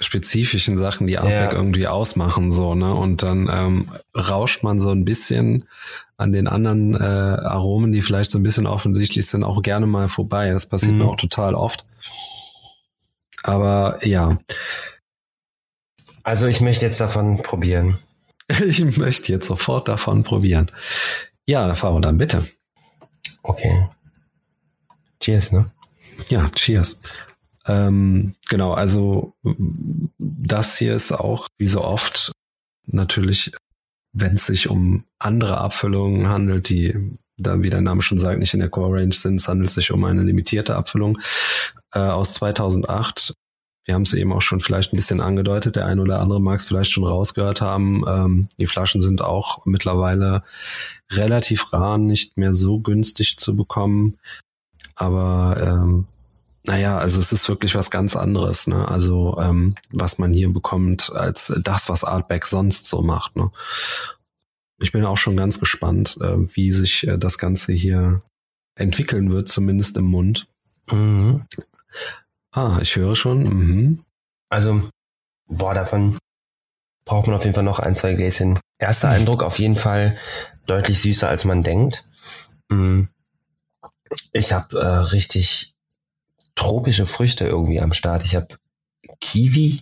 spezifischen 0.00 0.76
Sachen, 0.76 1.06
die 1.06 1.18
Outback 1.18 1.52
ja. 1.52 1.52
irgendwie 1.52 1.86
ausmachen, 1.86 2.50
so, 2.50 2.74
ne? 2.74 2.94
Und 2.94 3.22
dann 3.22 3.48
ähm, 3.52 3.90
rauscht 4.16 4.62
man 4.62 4.80
so 4.80 4.90
ein 4.90 5.04
bisschen 5.04 5.68
an 6.16 6.32
den 6.32 6.48
anderen 6.48 6.94
äh, 6.94 6.98
Aromen, 6.98 7.92
die 7.92 8.02
vielleicht 8.02 8.30
so 8.30 8.38
ein 8.38 8.42
bisschen 8.42 8.66
offensichtlich 8.66 9.26
sind, 9.26 9.44
auch 9.44 9.62
gerne 9.62 9.86
mal 9.86 10.08
vorbei. 10.08 10.50
Das 10.50 10.66
passiert 10.66 10.92
mhm. 10.92 10.98
mir 10.98 11.04
auch 11.06 11.16
total 11.16 11.54
oft. 11.54 11.86
Aber 13.42 13.98
ja. 14.02 14.38
Also 16.22 16.46
ich 16.46 16.60
möchte 16.60 16.86
jetzt 16.86 17.00
davon 17.00 17.42
probieren. 17.42 17.98
Ich 18.66 18.98
möchte 18.98 19.32
jetzt 19.32 19.46
sofort 19.46 19.88
davon 19.88 20.22
probieren. 20.22 20.70
Ja, 21.46 21.74
Faro, 21.74 21.98
dann 22.00 22.18
bitte. 22.18 22.46
Okay. 23.42 23.88
Cheers, 25.18 25.52
ne? 25.52 25.70
Ja, 26.28 26.50
cheers. 26.50 27.00
Ähm, 27.66 28.34
genau, 28.48 28.72
also 28.72 29.34
das 30.18 30.76
hier 30.76 30.94
ist 30.94 31.12
auch, 31.12 31.48
wie 31.58 31.66
so 31.66 31.82
oft, 31.82 32.32
natürlich, 32.86 33.52
wenn 34.12 34.34
es 34.34 34.46
sich 34.46 34.68
um 34.68 35.04
andere 35.18 35.58
Abfüllungen 35.58 36.28
handelt, 36.28 36.68
die 36.68 37.16
da, 37.36 37.62
wie 37.62 37.70
der 37.70 37.80
Name 37.80 38.02
schon 38.02 38.18
sagt, 38.18 38.38
nicht 38.38 38.54
in 38.54 38.60
der 38.60 38.68
Core 38.68 39.00
Range 39.00 39.14
sind, 39.14 39.36
es 39.36 39.48
handelt 39.48 39.70
sich 39.70 39.90
um 39.90 40.04
eine 40.04 40.22
limitierte 40.22 40.76
Abfüllung 40.76 41.18
äh, 41.92 41.98
aus 41.98 42.34
2008 42.34 43.34
wir 43.84 43.94
haben 43.94 44.02
es 44.02 44.14
eben 44.14 44.32
auch 44.32 44.40
schon 44.40 44.60
vielleicht 44.60 44.92
ein 44.92 44.96
bisschen 44.96 45.20
angedeutet, 45.20 45.76
der 45.76 45.86
eine 45.86 46.00
oder 46.00 46.20
andere 46.20 46.40
mag 46.40 46.58
es 46.58 46.64
vielleicht 46.64 46.90
schon 46.90 47.04
rausgehört 47.04 47.60
haben. 47.60 48.02
Ähm, 48.08 48.48
die 48.58 48.66
Flaschen 48.66 49.00
sind 49.00 49.20
auch 49.20 49.66
mittlerweile 49.66 50.42
relativ 51.10 51.72
rar, 51.72 51.98
nicht 51.98 52.38
mehr 52.38 52.54
so 52.54 52.80
günstig 52.80 53.36
zu 53.36 53.54
bekommen. 53.54 54.18
Aber 54.94 55.56
ähm, 55.60 56.06
naja, 56.66 56.96
also 56.96 57.20
es 57.20 57.30
ist 57.30 57.48
wirklich 57.48 57.74
was 57.74 57.90
ganz 57.90 58.16
anderes, 58.16 58.66
ne? 58.66 58.88
Also 58.88 59.38
ähm, 59.38 59.74
was 59.90 60.18
man 60.18 60.32
hier 60.32 60.50
bekommt, 60.50 61.12
als 61.12 61.52
das, 61.62 61.90
was 61.90 62.04
Artback 62.04 62.46
sonst 62.46 62.86
so 62.86 63.02
macht. 63.02 63.36
Ne? 63.36 63.50
Ich 64.78 64.90
bin 64.90 65.04
auch 65.04 65.18
schon 65.18 65.36
ganz 65.36 65.60
gespannt, 65.60 66.16
äh, 66.22 66.36
wie 66.56 66.72
sich 66.72 67.06
äh, 67.06 67.18
das 67.18 67.36
Ganze 67.36 67.72
hier 67.72 68.22
entwickeln 68.76 69.30
wird, 69.30 69.48
zumindest 69.48 69.96
im 69.98 70.06
Mund. 70.06 70.48
Mhm. 70.90 71.44
Ah, 72.50 72.78
ich 72.80 72.96
höre 72.96 73.14
schon. 73.14 73.42
Mhm. 73.42 74.04
Also, 74.48 74.80
boah, 75.46 75.74
davon 75.74 76.18
braucht 77.04 77.26
man 77.26 77.36
auf 77.36 77.44
jeden 77.44 77.54
Fall 77.54 77.64
noch 77.64 77.78
ein, 77.78 77.94
zwei 77.94 78.14
Gläschen. 78.14 78.58
Erster 78.78 79.10
Eindruck 79.10 79.42
auf 79.42 79.58
jeden 79.58 79.76
Fall 79.76 80.16
deutlich 80.66 81.00
süßer, 81.02 81.28
als 81.28 81.44
man 81.44 81.60
denkt. 81.60 82.08
Mhm. 82.70 83.08
Ich 84.32 84.52
habe 84.52 84.78
äh, 84.78 84.86
richtig 84.86 85.73
tropische 86.54 87.06
Früchte 87.06 87.46
irgendwie 87.46 87.80
am 87.80 87.92
Start. 87.92 88.24
Ich 88.24 88.36
habe 88.36 88.48
Kiwi, 89.20 89.80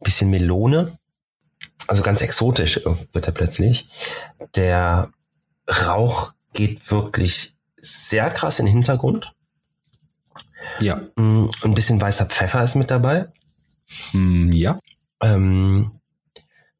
bisschen 0.00 0.30
Melone, 0.30 0.96
also 1.86 2.02
ganz 2.02 2.20
exotisch 2.20 2.80
wird 3.12 3.26
er 3.26 3.32
plötzlich. 3.32 3.88
Der 4.54 5.10
Rauch 5.68 6.32
geht 6.52 6.90
wirklich 6.90 7.54
sehr 7.80 8.30
krass 8.30 8.58
in 8.58 8.66
den 8.66 8.72
Hintergrund. 8.72 9.32
Ja. 10.80 10.96
Mm, 11.16 11.48
Ein 11.62 11.74
bisschen 11.74 12.00
weißer 12.00 12.26
Pfeffer 12.26 12.62
ist 12.62 12.74
mit 12.74 12.90
dabei. 12.90 13.28
Mm, 14.12 14.50
ja. 14.52 14.80
Ähm, 15.20 16.00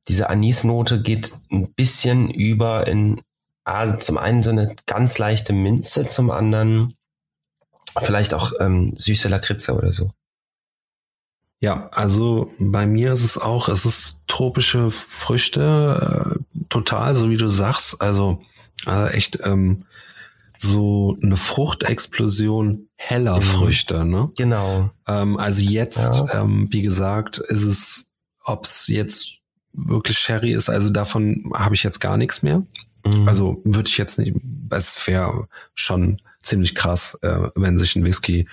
diese 0.09 0.29
Anisnote 0.29 1.03
geht 1.03 1.33
ein 1.51 1.73
bisschen 1.73 2.31
über 2.31 2.87
in 2.87 3.23
ah, 3.65 3.99
zum 3.99 4.19
einen 4.19 4.43
so 4.43 4.51
eine 4.51 4.75
ganz 4.87 5.19
leichte 5.19 5.53
Minze, 5.53 6.07
zum 6.09 6.31
anderen 6.31 6.97
vielleicht 8.03 8.35
auch 8.35 8.53
ähm, 8.61 8.93
süße 8.97 9.29
Lakritze 9.29 9.75
oder 9.75 9.93
so. 9.93 10.11
Ja, 11.61 11.89
also 11.93 12.51
bei 12.59 12.87
mir 12.87 13.13
ist 13.15 13.25
es 13.25 13.39
auch, 13.39 13.69
es 13.69 13.87
ist 13.87 14.23
tropische 14.27 14.91
Früchte, 14.91 16.37
äh, 16.37 16.65
total, 16.69 17.15
so 17.15 17.31
wie 17.31 17.39
du 17.39 17.49
sagst. 17.49 18.01
Also 18.03 18.43
äh, 18.87 19.11
echt 19.15 19.39
ähm, 19.43 19.85
so 20.59 21.17
eine 21.23 21.37
Fruchtexplosion 21.37 22.89
heller 22.97 23.37
Mhm. 23.37 23.43
Früchte, 23.43 24.05
ne? 24.05 24.31
Genau. 24.37 24.91
Ähm, 25.09 25.39
also 25.39 25.63
jetzt, 25.63 26.25
Ja. 26.29 26.43
ähm, 26.43 26.69
wie 26.71 26.83
gesagt, 26.83 27.39
ist 27.39 27.65
es, 27.65 28.11
ob's 28.45 28.87
jetzt 28.89 29.39
wirklich 29.73 30.19
Sherry 30.19 30.53
ist, 30.53 30.69
also 30.71 30.89
davon 30.91 31.51
habe 31.55 31.75
ich 31.75 31.83
jetzt 31.83 32.01
gar 32.01 32.17
nichts 32.17 32.43
mehr. 32.43 32.63
Mhm. 33.05 33.29
Also 33.29 33.61
würde 33.65 33.89
ich 33.89 33.99
jetzt 33.99 34.19
nicht, 34.19 34.35
es 34.71 35.07
wäre 35.07 35.49
schon 35.75 36.17
ziemlich 36.47 36.75
krass, 36.75 37.19
äh, 37.23 37.49
wenn 37.55 37.79
sich 37.79 37.97
ein 37.97 38.05
Whisky, 38.05 38.49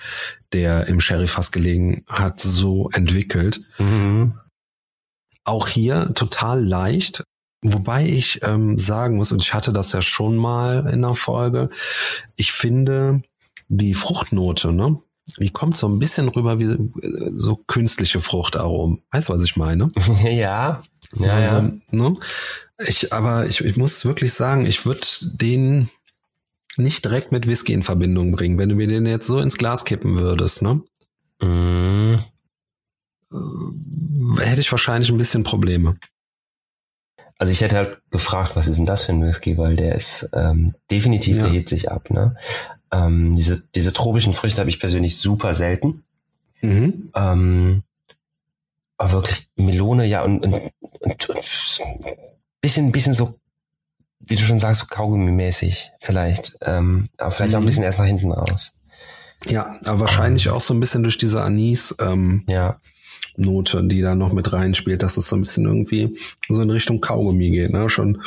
der 0.52 0.86
im 0.86 1.00
Sherryfass 1.00 1.52
gelegen 1.52 2.04
hat, 2.08 2.40
so 2.40 2.90
entwickelt. 2.90 3.62
Mhm. 3.78 4.38
Auch 5.44 5.68
hier 5.68 6.12
total 6.14 6.64
leicht. 6.64 7.22
Wobei 7.62 8.06
ich 8.06 8.40
ähm, 8.42 8.76
sagen 8.76 9.16
muss, 9.16 9.32
und 9.32 9.42
ich 9.42 9.54
hatte 9.54 9.72
das 9.72 9.92
ja 9.92 10.02
schon 10.02 10.36
mal 10.36 10.86
in 10.92 11.00
der 11.00 11.14
Folge, 11.14 11.70
ich 12.36 12.52
finde 12.52 13.22
die 13.68 13.94
Fruchtnote, 13.94 14.72
ne, 14.72 15.00
die 15.38 15.50
kommt 15.50 15.76
so 15.76 15.88
ein 15.88 15.98
bisschen 15.98 16.28
rüber 16.28 16.58
wie 16.58 16.64
äh, 16.64 17.30
so 17.34 17.56
künstliche 17.56 18.20
Fruchtaromen. 18.20 19.02
Weißt 19.10 19.28
du, 19.28 19.32
was 19.32 19.44
ich 19.44 19.56
meine? 19.56 19.90
ja. 20.24 20.82
Ja, 21.16 21.28
so, 21.30 21.36
ja. 21.38 21.46
so, 21.46 21.96
ne? 21.96 22.16
Ich, 22.88 23.12
aber 23.12 23.46
ich, 23.46 23.60
ich 23.60 23.76
muss 23.76 24.04
wirklich 24.04 24.32
sagen, 24.32 24.66
ich 24.66 24.84
würde 24.84 25.06
den 25.22 25.88
nicht 26.78 27.04
direkt 27.04 27.32
mit 27.32 27.46
Whisky 27.46 27.72
in 27.72 27.82
Verbindung 27.82 28.32
bringen. 28.32 28.58
Wenn 28.58 28.68
du 28.68 28.74
mir 28.74 28.86
den 28.86 29.06
jetzt 29.06 29.26
so 29.26 29.38
ins 29.40 29.56
Glas 29.56 29.84
kippen 29.84 30.18
würdest, 30.18 30.62
ne? 30.62 30.82
Äh, 31.40 32.18
Hätte 34.38 34.60
ich 34.60 34.70
wahrscheinlich 34.70 35.10
ein 35.10 35.16
bisschen 35.18 35.42
Probleme. 35.42 35.96
Also 37.36 37.52
ich 37.52 37.60
hätte 37.62 37.76
halt 37.76 37.98
gefragt, 38.10 38.54
was 38.54 38.68
ist 38.68 38.78
denn 38.78 38.86
das 38.86 39.04
für 39.04 39.12
ein 39.12 39.22
Whisky, 39.22 39.58
weil 39.58 39.74
der 39.76 39.94
ist 39.96 40.30
ähm, 40.32 40.74
definitiv, 40.90 41.38
Ja. 41.38 41.42
der 41.44 41.52
hebt 41.52 41.68
sich 41.68 41.90
ab. 41.90 42.10
Ne? 42.10 42.36
Ähm, 42.92 43.34
diese, 43.34 43.66
diese 43.74 43.92
tropischen 43.92 44.34
Früchte 44.34 44.60
habe 44.60 44.70
ich 44.70 44.78
persönlich 44.78 45.18
super 45.18 45.52
selten. 45.52 46.04
Mhm. 46.62 47.10
Ähm, 47.14 47.82
aber 48.96 49.12
wirklich 49.12 49.48
Melone, 49.56 50.06
ja, 50.06 50.22
und, 50.22 50.44
und, 50.44 50.54
und, 51.00 51.28
und 51.28 51.80
bisschen, 52.60 52.92
bisschen 52.92 53.14
so, 53.14 53.34
wie 54.26 54.36
du 54.36 54.42
schon 54.42 54.58
sagst, 54.58 54.80
so 54.82 54.86
Kaugummi-mäßig 54.86 55.90
vielleicht. 56.00 56.56
Ähm, 56.62 57.04
aber 57.18 57.30
vielleicht 57.30 57.54
auch 57.54 57.58
ein 57.58 57.62
Mhm. 57.62 57.66
bisschen 57.66 57.84
erst 57.84 57.98
nach 57.98 58.06
hinten 58.06 58.32
raus. 58.32 58.72
Ja, 59.46 59.78
aber 59.84 60.00
wahrscheinlich 60.00 60.48
auch 60.48 60.60
so 60.60 60.72
ein 60.74 60.80
bisschen 60.80 61.02
durch 61.02 61.18
diese 61.18 61.42
Anis-Note, 61.42 62.04
ähm, 62.12 62.44
Ja. 62.48 62.80
Note, 63.36 63.82
die 63.84 64.00
da 64.00 64.14
noch 64.14 64.32
mit 64.32 64.52
reinspielt, 64.52 65.02
dass 65.02 65.16
es 65.16 65.28
so 65.28 65.36
ein 65.36 65.40
bisschen 65.40 65.64
irgendwie 65.66 66.16
so 66.48 66.62
in 66.62 66.70
Richtung 66.70 67.00
Kaugummi 67.00 67.50
geht. 67.50 67.70
Ne? 67.70 67.88
Schon 67.88 68.22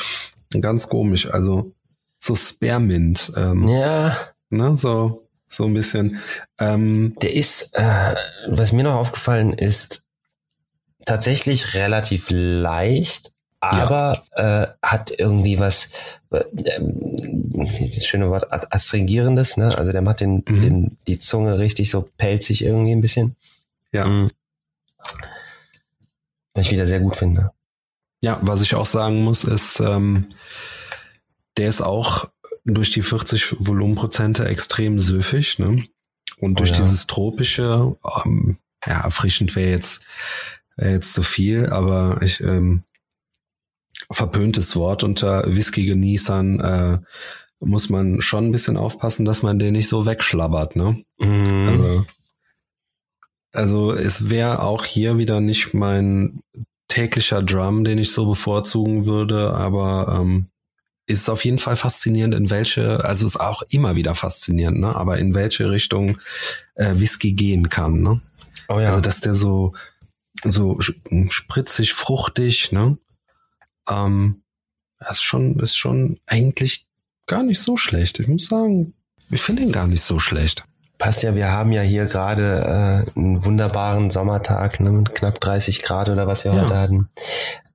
ganz 0.60 0.88
komisch. 0.88 1.26
Also 1.32 1.72
so 2.18 2.36
Spearmint, 2.36 3.32
ähm, 3.36 3.66
Ja, 3.68 4.16
ne? 4.50 4.76
so, 4.76 5.26
so 5.48 5.64
ein 5.64 5.72
bisschen. 5.74 6.18
Ähm, 6.60 7.14
der 7.22 7.32
ist, 7.34 7.74
äh, 7.74 8.14
was 8.48 8.72
mir 8.72 8.82
noch 8.84 8.96
aufgefallen 8.96 9.52
ist, 9.54 10.04
tatsächlich 11.06 11.72
relativ 11.74 12.26
leicht, 12.30 13.30
aber 13.60 14.20
äh, 14.36 14.66
hat 14.82 15.10
irgendwie 15.18 15.58
was, 15.58 15.90
äh, 16.30 16.44
ähm, 16.64 17.16
das 17.80 18.06
schöne 18.06 18.30
Wort, 18.30 18.46
astringierendes, 18.72 19.56
ne? 19.56 19.76
Also 19.76 19.92
der 19.92 20.02
macht 20.02 20.20
den, 20.20 20.44
Mhm. 20.48 20.62
den, 20.62 20.96
die 21.06 21.18
Zunge 21.18 21.58
richtig 21.58 21.90
so 21.90 22.08
pelzig 22.16 22.64
irgendwie 22.64 22.92
ein 22.92 23.00
bisschen. 23.02 23.36
ja. 23.92 24.06
Mhm. 24.06 24.30
Was 26.54 26.66
ich 26.66 26.72
wieder 26.72 26.86
sehr 26.86 27.00
gut 27.00 27.16
finde. 27.16 27.52
Ja, 28.22 28.38
was 28.42 28.62
ich 28.62 28.74
auch 28.74 28.86
sagen 28.86 29.22
muss, 29.22 29.44
ist, 29.44 29.78
ähm, 29.80 30.26
der 31.56 31.68
ist 31.68 31.80
auch 31.82 32.28
durch 32.64 32.90
die 32.90 33.02
40 33.02 33.54
Volumenprozente 33.60 34.44
extrem 34.46 34.98
süffig, 34.98 35.58
ne? 35.58 35.84
Und 36.40 36.52
Oh 36.52 36.54
durch 36.58 36.70
ja. 36.70 36.76
dieses 36.76 37.06
tropische, 37.06 37.96
ähm, 38.24 38.58
ja, 38.86 39.00
erfrischend 39.02 39.54
wäre 39.56 39.70
jetzt, 39.70 40.02
wär 40.76 40.92
jetzt 40.92 41.12
zu 41.14 41.22
viel, 41.22 41.66
aber 41.70 42.18
ich, 42.22 42.40
ähm, 42.40 42.82
verpöntes 44.10 44.74
Wort 44.76 45.04
unter 45.04 45.44
Whisky-Genießern, 45.46 46.60
äh, 46.60 46.98
muss 47.60 47.90
man 47.90 48.20
schon 48.20 48.46
ein 48.46 48.52
bisschen 48.52 48.76
aufpassen, 48.76 49.24
dass 49.24 49.42
man 49.42 49.58
den 49.58 49.72
nicht 49.72 49.88
so 49.88 50.06
wegschlabbert, 50.06 50.76
ne? 50.76 51.02
Mhm. 51.18 51.68
Also, 51.68 52.04
also 53.52 53.92
es 53.92 54.30
wäre 54.30 54.62
auch 54.62 54.84
hier 54.84 55.18
wieder 55.18 55.40
nicht 55.40 55.74
mein 55.74 56.40
täglicher 56.88 57.42
Drum, 57.42 57.84
den 57.84 57.98
ich 57.98 58.12
so 58.12 58.26
bevorzugen 58.26 59.06
würde, 59.06 59.52
aber 59.54 60.18
ähm, 60.20 60.46
ist 61.06 61.28
auf 61.28 61.44
jeden 61.44 61.58
Fall 61.58 61.76
faszinierend, 61.76 62.34
in 62.34 62.50
welche, 62.50 63.04
also 63.04 63.26
ist 63.26 63.40
auch 63.40 63.62
immer 63.70 63.96
wieder 63.96 64.14
faszinierend, 64.14 64.78
ne? 64.78 64.94
Aber 64.94 65.18
in 65.18 65.34
welche 65.34 65.70
Richtung 65.70 66.18
äh, 66.76 66.94
Whisky 66.94 67.32
gehen 67.32 67.68
kann, 67.68 68.02
ne? 68.02 68.20
oh 68.68 68.78
ja. 68.78 68.88
Also 68.88 69.00
dass 69.00 69.20
der 69.20 69.34
so 69.34 69.74
so 70.44 70.74
sch- 70.78 71.30
spritzig, 71.30 71.94
fruchtig, 71.94 72.70
ne? 72.72 72.98
Ähm, 73.90 74.42
das 74.98 75.12
ist 75.18 75.22
schon, 75.22 75.58
ist 75.60 75.76
schon 75.76 76.18
eigentlich 76.26 76.86
gar 77.26 77.42
nicht 77.42 77.60
so 77.60 77.76
schlecht. 77.76 78.18
Ich 78.20 78.28
muss 78.28 78.46
sagen, 78.46 78.94
ich 79.30 79.40
finde 79.40 79.62
ihn 79.62 79.72
gar 79.72 79.86
nicht 79.86 80.02
so 80.02 80.18
schlecht. 80.18 80.64
Passt 80.98 81.22
ja, 81.22 81.34
wir 81.36 81.52
haben 81.52 81.70
ja 81.70 81.82
hier 81.82 82.06
gerade 82.06 83.06
äh, 83.06 83.18
einen 83.18 83.44
wunderbaren 83.44 84.10
Sommertag 84.10 84.80
ne, 84.80 84.90
mit 84.90 85.14
knapp 85.14 85.38
30 85.40 85.82
Grad 85.82 86.08
oder 86.08 86.26
was 86.26 86.44
wir 86.44 86.52
Ja. 86.52 86.62
heute 86.62 86.76
hatten. 86.76 87.08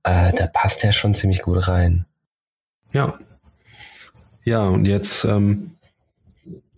Äh, 0.02 0.32
da 0.34 0.46
passt 0.48 0.82
der 0.82 0.92
schon 0.92 1.14
ziemlich 1.14 1.40
gut 1.40 1.66
rein. 1.66 2.04
Ja. 2.92 3.18
Ja, 4.44 4.68
und 4.68 4.84
jetzt, 4.84 5.24
ähm, 5.24 5.76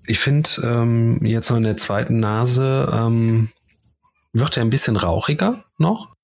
ich 0.06 0.20
finde, 0.20 0.48
ähm, 0.62 1.18
jetzt 1.26 1.50
noch 1.50 1.56
in 1.56 1.64
der 1.64 1.76
zweiten 1.76 2.20
Nase 2.20 2.88
ähm, 2.94 3.50
wird 4.32 4.56
er 4.56 4.62
ein 4.62 4.70
bisschen 4.70 4.96
rauchiger 4.96 5.64
noch. 5.78 6.14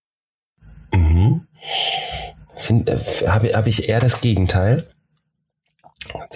Mhm. 0.95 1.49
Äh, 2.55 2.99
Habe 3.27 3.55
hab 3.55 3.67
ich 3.67 3.89
eher 3.89 4.01
das 4.01 4.21
Gegenteil. 4.21 4.89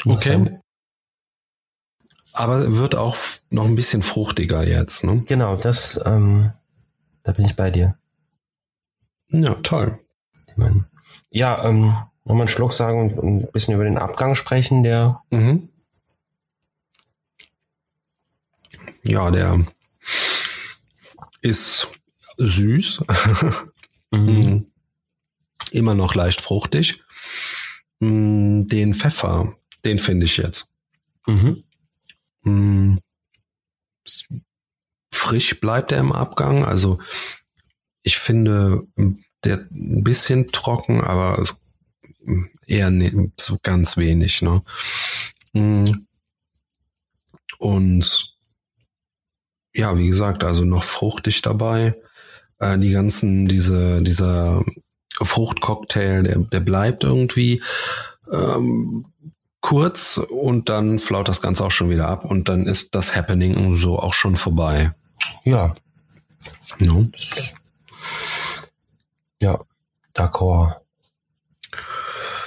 Interessant. 0.05 0.61
Aber 2.33 2.77
wird 2.77 2.95
auch 2.95 3.17
noch 3.49 3.65
ein 3.65 3.75
bisschen 3.75 4.03
fruchtiger 4.03 4.63
jetzt, 4.63 5.05
ne? 5.05 5.23
Genau, 5.23 5.57
das, 5.57 5.99
ähm, 6.05 6.53
da 7.23 7.33
bin 7.33 7.47
ich 7.47 7.57
bei 7.57 7.71
dir. 7.71 7.99
Ja, 9.29 9.55
toll. 9.63 9.99
Ja, 11.31 11.65
ähm, 11.65 11.95
nochmal 12.25 12.43
einen 12.43 12.49
Schluck 12.49 12.75
sagen 12.75 13.15
und 13.19 13.47
ein 13.47 13.53
bisschen 13.53 13.75
über 13.75 13.85
den 13.85 13.99
Abgang 13.99 14.35
sprechen, 14.35 14.83
der 14.83 15.23
Mhm. 15.31 15.71
Ja, 19.03 19.31
der 19.31 19.65
ist 21.41 21.89
süß. 22.39 23.05
Mhm. 24.13 24.71
Immer 25.71 25.95
noch 25.95 26.15
leicht 26.15 26.41
fruchtig. 26.41 27.03
Mm, 28.01 28.67
Den 28.67 28.95
Pfeffer, 28.95 29.57
den 29.85 29.99
finde 29.99 30.27
ich 30.27 30.37
jetzt. 30.37 30.69
Mhm. 31.27 31.65
Mm, 32.43 32.99
Frisch 35.13 35.61
bleibt 35.61 35.93
er 35.93 35.99
im 35.99 36.13
Abgang. 36.13 36.65
Also 36.65 36.99
ich 38.03 38.19
finde, 38.19 38.87
der 39.45 39.67
ein 39.71 40.05
bisschen 40.05 40.47
trocken, 40.49 41.01
aber 41.01 41.43
eher 42.67 42.91
ne, 42.91 43.33
so 43.39 43.59
ganz 43.63 43.97
wenig. 43.97 44.43
Ne? 44.43 44.63
Mm. 45.53 46.07
Und 47.59 48.37
ja, 49.75 49.97
wie 49.99 50.07
gesagt, 50.07 50.45
also 50.45 50.65
noch 50.65 50.85
fruchtig 50.85 51.43
dabei. 51.43 52.01
Äh, 52.59 52.79
die 52.79 52.91
ganzen, 52.93 53.47
diese, 53.47 54.03
dieser 54.03 54.65
Fruchtcocktail, 55.21 56.23
der, 56.25 56.39
der 56.39 56.61
bleibt 56.61 57.05
irgendwie 57.05 57.63
ähm, 58.33 59.07
kurz 59.61 60.19
und 60.19 60.69
dann 60.69 60.99
flaut 60.99 61.29
das 61.29 61.41
Ganze 61.41 61.65
auch 61.65 61.71
schon 61.71 61.91
wieder 61.91 62.09
ab 62.09 62.25
und 62.25 62.49
dann 62.49 62.67
ist 62.67 62.95
das 62.95 63.17
Happening 63.17 63.75
so 63.77 63.99
auch 63.99 64.15
schon 64.15 64.37
vorbei. 64.37 64.93
Ja, 65.45 65.75
das- 66.79 67.55
ja, 69.43 69.59
d'accord. 70.15 70.77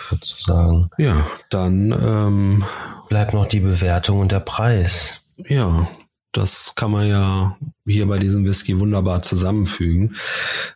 Sozusagen. 0.10 0.90
Ja, 0.98 1.26
dann 1.50 1.92
ähm, 1.92 2.66
Bleibt 3.10 3.34
noch 3.34 3.48
die 3.48 3.60
Bewertung 3.60 4.20
und 4.20 4.32
der 4.32 4.40
Preis. 4.40 5.34
ja, 5.48 5.88
das 6.32 6.74
kann 6.76 6.92
man 6.92 7.08
ja 7.08 7.58
hier 7.86 8.08
bei 8.08 8.18
diesem 8.18 8.46
Whisky 8.46 8.80
wunderbar 8.80 9.22
zusammenfügen. 9.22 10.16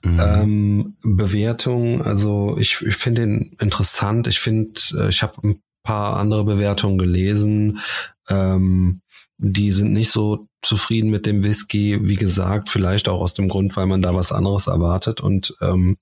Mhm. 0.03 0.17
Ähm, 0.19 0.95
Bewertung, 1.03 2.01
also 2.01 2.57
ich, 2.57 2.81
ich 2.81 2.95
finde 2.95 3.23
ihn 3.23 3.55
interessant. 3.59 4.27
Ich 4.27 4.39
finde, 4.39 4.79
äh, 4.95 5.09
ich 5.09 5.21
habe 5.21 5.47
ein 5.47 5.61
paar 5.83 6.17
andere 6.17 6.43
Bewertungen 6.43 6.97
gelesen. 6.97 7.79
Ähm, 8.29 9.01
die 9.37 9.71
sind 9.71 9.93
nicht 9.93 10.09
so 10.09 10.47
zufrieden 10.61 11.09
mit 11.11 11.25
dem 11.25 11.43
Whisky. 11.43 11.99
Wie 12.01 12.15
gesagt, 12.15 12.69
vielleicht 12.69 13.09
auch 13.09 13.19
aus 13.19 13.33
dem 13.33 13.47
Grund, 13.47 13.75
weil 13.75 13.85
man 13.85 14.01
da 14.01 14.15
was 14.15 14.31
anderes 14.31 14.67
erwartet 14.67 15.21
und 15.21 15.53
ähm, 15.61 15.97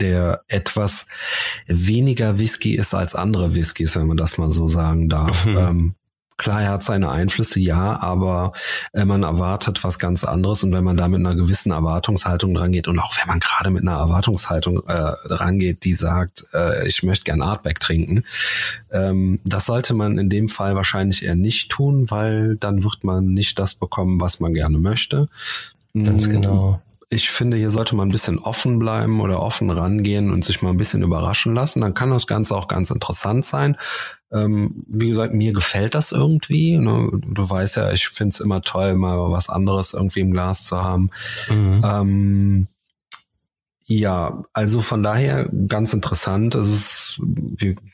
der 0.00 0.42
etwas 0.48 1.06
weniger 1.66 2.38
Whisky 2.38 2.74
ist 2.74 2.94
als 2.94 3.14
andere 3.14 3.54
Whiskys, 3.54 3.96
wenn 3.96 4.06
man 4.06 4.16
das 4.16 4.38
mal 4.38 4.50
so 4.50 4.68
sagen 4.68 5.08
darf. 5.08 5.46
Mhm. 5.46 5.56
Ähm, 5.56 5.94
Klar, 6.38 6.62
er 6.62 6.70
hat 6.70 6.82
seine 6.82 7.10
Einflüsse, 7.10 7.60
ja, 7.60 7.98
aber 8.02 8.52
äh, 8.92 9.06
man 9.06 9.22
erwartet 9.22 9.82
was 9.84 9.98
ganz 9.98 10.22
anderes 10.22 10.62
und 10.64 10.72
wenn 10.72 10.84
man 10.84 10.96
da 10.96 11.08
mit 11.08 11.20
einer 11.20 11.34
gewissen 11.34 11.72
Erwartungshaltung 11.72 12.52
dran 12.54 12.72
geht 12.72 12.88
und 12.88 12.98
auch 12.98 13.16
wenn 13.18 13.28
man 13.28 13.40
gerade 13.40 13.70
mit 13.70 13.82
einer 13.82 13.98
Erwartungshaltung 13.98 14.82
äh, 14.86 15.12
rangeht, 15.24 15.84
die 15.84 15.94
sagt, 15.94 16.44
äh, 16.52 16.86
ich 16.86 17.02
möchte 17.02 17.24
gern 17.24 17.40
Artback 17.40 17.80
trinken, 17.80 18.24
ähm, 18.90 19.40
das 19.44 19.64
sollte 19.66 19.94
man 19.94 20.18
in 20.18 20.28
dem 20.28 20.48
Fall 20.48 20.74
wahrscheinlich 20.74 21.24
eher 21.24 21.36
nicht 21.36 21.70
tun, 21.70 22.10
weil 22.10 22.56
dann 22.56 22.84
wird 22.84 23.02
man 23.02 23.32
nicht 23.32 23.58
das 23.58 23.74
bekommen, 23.74 24.20
was 24.20 24.38
man 24.38 24.52
gerne 24.52 24.78
möchte. 24.78 25.28
Ganz 25.94 26.26
Mm, 26.26 26.30
genau. 26.30 26.82
Ich 27.08 27.30
finde, 27.30 27.56
hier 27.56 27.70
sollte 27.70 27.94
man 27.94 28.08
ein 28.08 28.12
bisschen 28.12 28.38
offen 28.38 28.78
bleiben 28.78 29.20
oder 29.20 29.40
offen 29.40 29.70
rangehen 29.70 30.32
und 30.32 30.44
sich 30.44 30.60
mal 30.60 30.70
ein 30.70 30.76
bisschen 30.76 31.02
überraschen 31.02 31.54
lassen. 31.54 31.80
Dann 31.80 31.94
kann 31.94 32.10
das 32.10 32.26
Ganze 32.26 32.56
auch 32.56 32.66
ganz 32.66 32.90
interessant 32.90 33.44
sein. 33.44 33.76
Ähm, 34.32 34.84
wie 34.88 35.10
gesagt, 35.10 35.32
mir 35.32 35.52
gefällt 35.52 35.94
das 35.94 36.10
irgendwie. 36.10 36.78
Ne? 36.78 37.08
Du 37.24 37.48
weißt 37.48 37.76
ja, 37.76 37.92
ich 37.92 38.08
finde 38.08 38.30
es 38.30 38.40
immer 38.40 38.60
toll, 38.60 38.94
mal 38.94 39.30
was 39.30 39.48
anderes 39.48 39.94
irgendwie 39.94 40.20
im 40.20 40.32
Glas 40.32 40.64
zu 40.64 40.82
haben. 40.82 41.10
Mhm. 41.48 41.80
Ähm, 41.84 42.68
ja, 43.88 44.42
also 44.52 44.80
von 44.80 45.04
daher 45.04 45.48
ganz 45.68 45.92
interessant. 45.92 46.56
Es 46.56 46.68
ist 46.68 47.22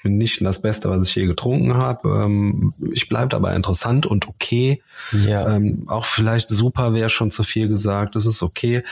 nicht 0.04 0.42
das 0.42 0.62
Beste, 0.62 0.88
was 0.88 1.06
ich 1.06 1.14
je 1.14 1.26
getrunken 1.26 1.74
habe. 1.74 2.08
Ähm, 2.08 2.72
ich 2.92 3.10
bleibe 3.10 3.28
dabei 3.28 3.54
interessant 3.54 4.06
und 4.06 4.26
okay. 4.26 4.82
ja. 5.12 5.54
Ähm, 5.54 5.84
auch 5.88 6.06
vielleicht 6.06 6.48
super 6.48 6.94
wäre 6.94 7.10
schon 7.10 7.30
zu 7.30 7.42
viel 7.42 7.68
gesagt. 7.68 8.16
Das 8.16 8.24
ist 8.24 8.42
okay. 8.42 8.84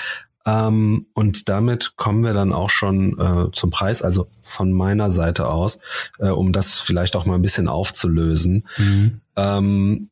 Ähm, 0.44 1.06
und 1.14 1.48
damit 1.48 1.94
kommen 1.96 2.22
wir 2.22 2.34
dann 2.34 2.52
auch 2.52 2.68
schon 2.68 3.18
äh, 3.18 3.50
zum 3.52 3.70
Preis. 3.70 4.02
Also 4.02 4.26
von 4.42 4.70
meiner 4.70 5.10
Seite 5.10 5.48
aus, 5.48 5.78
äh, 6.18 6.28
um 6.28 6.52
das 6.52 6.80
vielleicht 6.80 7.16
auch 7.16 7.24
mal 7.24 7.36
ein 7.36 7.42
bisschen 7.42 7.68
aufzulösen. 7.68 8.66
Mhm. 8.76 9.20
Ähm, 9.36 10.10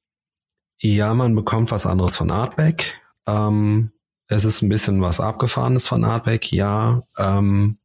ja, 0.81 1.13
man 1.13 1.35
bekommt 1.35 1.71
was 1.71 1.85
anderes 1.85 2.17
von 2.17 2.31
Artback. 2.31 2.99
Ähm, 3.27 3.91
es 4.29 4.45
ist 4.45 4.63
ein 4.63 4.69
bisschen 4.69 5.01
was 5.03 5.21
Abgefahrenes 5.21 5.87
von 5.87 6.05
Artback, 6.05 6.53
ja. 6.53 7.03
Ähm, 7.19 7.79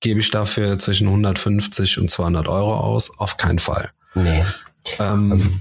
gebe 0.00 0.20
ich 0.20 0.30
dafür 0.30 0.78
zwischen 0.78 1.08
150 1.08 1.98
und 1.98 2.10
200 2.10 2.48
Euro 2.48 2.76
aus? 2.76 3.18
Auf 3.18 3.36
keinen 3.36 3.58
Fall. 3.58 3.90
Nee. 4.14 4.44
Ähm, 4.98 5.32
Ähm, 5.32 5.60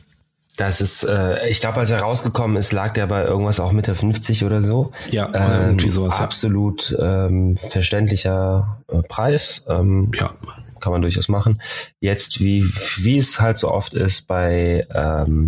Das 0.57 0.81
ist, 0.81 1.03
äh, 1.05 1.47
ich 1.47 1.59
glaube, 1.61 1.79
als 1.79 1.89
er 1.91 2.01
rausgekommen 2.01 2.57
ist, 2.57 2.71
lag 2.73 2.93
der 2.93 3.07
bei 3.07 3.23
irgendwas 3.23 3.59
auch 3.59 3.71
Mitte 3.71 3.95
50 3.95 4.43
oder 4.43 4.61
so. 4.61 4.91
ja, 5.09 5.27
Ähm, 5.33 5.61
irgendwie 5.69 5.89
sowas. 5.89 6.19
Ja. 6.19 6.25
absolut 6.25 6.95
ähm, 6.99 7.57
verständlicher 7.57 8.83
äh, 8.89 9.01
Preis. 9.03 9.63
Ähm, 9.69 10.11
ja. 10.13 10.33
kann 10.81 10.91
man 10.91 11.01
durchaus 11.01 11.29
machen. 11.29 11.61
Jetzt, 11.99 12.41
wie, 12.41 12.65
wie 12.97 13.17
es 13.17 13.39
halt 13.39 13.57
so 13.57 13.71
oft 13.71 13.93
ist 13.93 14.27
bei 14.27 14.85
ähm, 14.93 15.47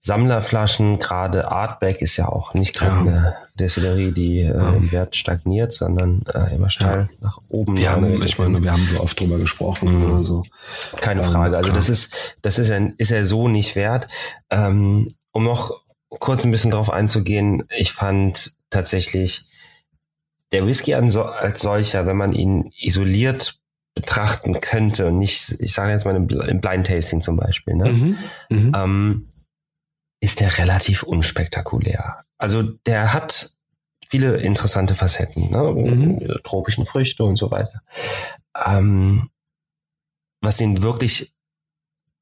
Sammlerflaschen, 0.00 0.98
gerade 0.98 1.50
Artback 1.50 2.00
ist 2.02 2.16
ja 2.16 2.28
auch 2.28 2.54
nicht 2.54 2.74
gerade 2.76 2.94
Ja. 2.96 3.00
eine 3.00 3.34
Destillerie, 3.58 4.12
die 4.12 4.40
äh, 4.40 4.56
Ja. 4.56 4.70
im 4.70 4.90
Wert 4.92 5.16
stagniert, 5.16 5.72
sondern 5.72 6.22
äh, 6.32 6.54
immer 6.54 6.70
steil 6.70 7.08
nach 7.20 7.38
oben. 7.48 7.76
Wir 7.76 7.90
haben, 7.92 8.14
ich 8.22 8.38
meine, 8.38 8.62
wir 8.62 8.72
haben 8.72 8.84
so 8.84 9.00
oft 9.00 9.18
drüber 9.18 9.38
gesprochen. 9.38 10.06
Mhm. 10.10 10.14
Also, 10.16 10.42
Keine 11.00 11.22
Ähm, 11.22 11.30
Frage. 11.30 11.56
Also 11.56 11.68
klar. 11.70 11.76
das 11.76 11.88
ist, 11.88 12.36
das 12.42 12.58
ist 12.58 12.70
er, 12.70 12.92
ist 12.96 13.10
er 13.10 13.24
so 13.24 13.48
nicht 13.48 13.74
wert. 13.76 14.06
Ähm, 14.50 15.08
um 15.32 15.44
noch 15.44 15.72
kurz 16.10 16.44
ein 16.44 16.50
bisschen 16.52 16.70
drauf 16.70 16.90
einzugehen, 16.90 17.64
ich 17.76 17.92
fand 17.92 18.52
tatsächlich 18.70 19.44
der 20.52 20.66
Whisky 20.66 20.94
als 20.94 21.60
solcher, 21.60 22.06
wenn 22.06 22.16
man 22.16 22.32
ihn 22.32 22.72
isoliert 22.78 23.56
betrachten 23.94 24.60
könnte 24.60 25.08
und 25.08 25.18
nicht, 25.18 25.56
ich 25.58 25.74
sage 25.74 25.90
jetzt 25.90 26.04
mal 26.06 26.14
im 26.16 26.26
Blind 26.60 26.86
Tasting 26.86 27.20
zum 27.20 27.36
Beispiel, 27.36 27.74
ne? 27.74 27.92
mhm. 27.92 28.18
Mhm. 28.48 28.72
ähm, 28.74 29.28
ist 30.20 30.40
der 30.40 30.58
relativ 30.58 31.02
unspektakulär. 31.02 32.24
Also 32.38 32.62
der 32.62 33.12
hat 33.12 33.52
viele 34.08 34.36
interessante 34.38 34.94
Facetten, 34.94 35.50
ne? 35.50 35.62
Mhm. 35.76 36.38
tropischen 36.42 36.86
Früchte 36.86 37.24
und 37.24 37.36
so 37.36 37.50
weiter. 37.50 37.82
Ähm, 38.66 39.30
was 40.40 40.60
ihn 40.60 40.82
wirklich 40.82 41.34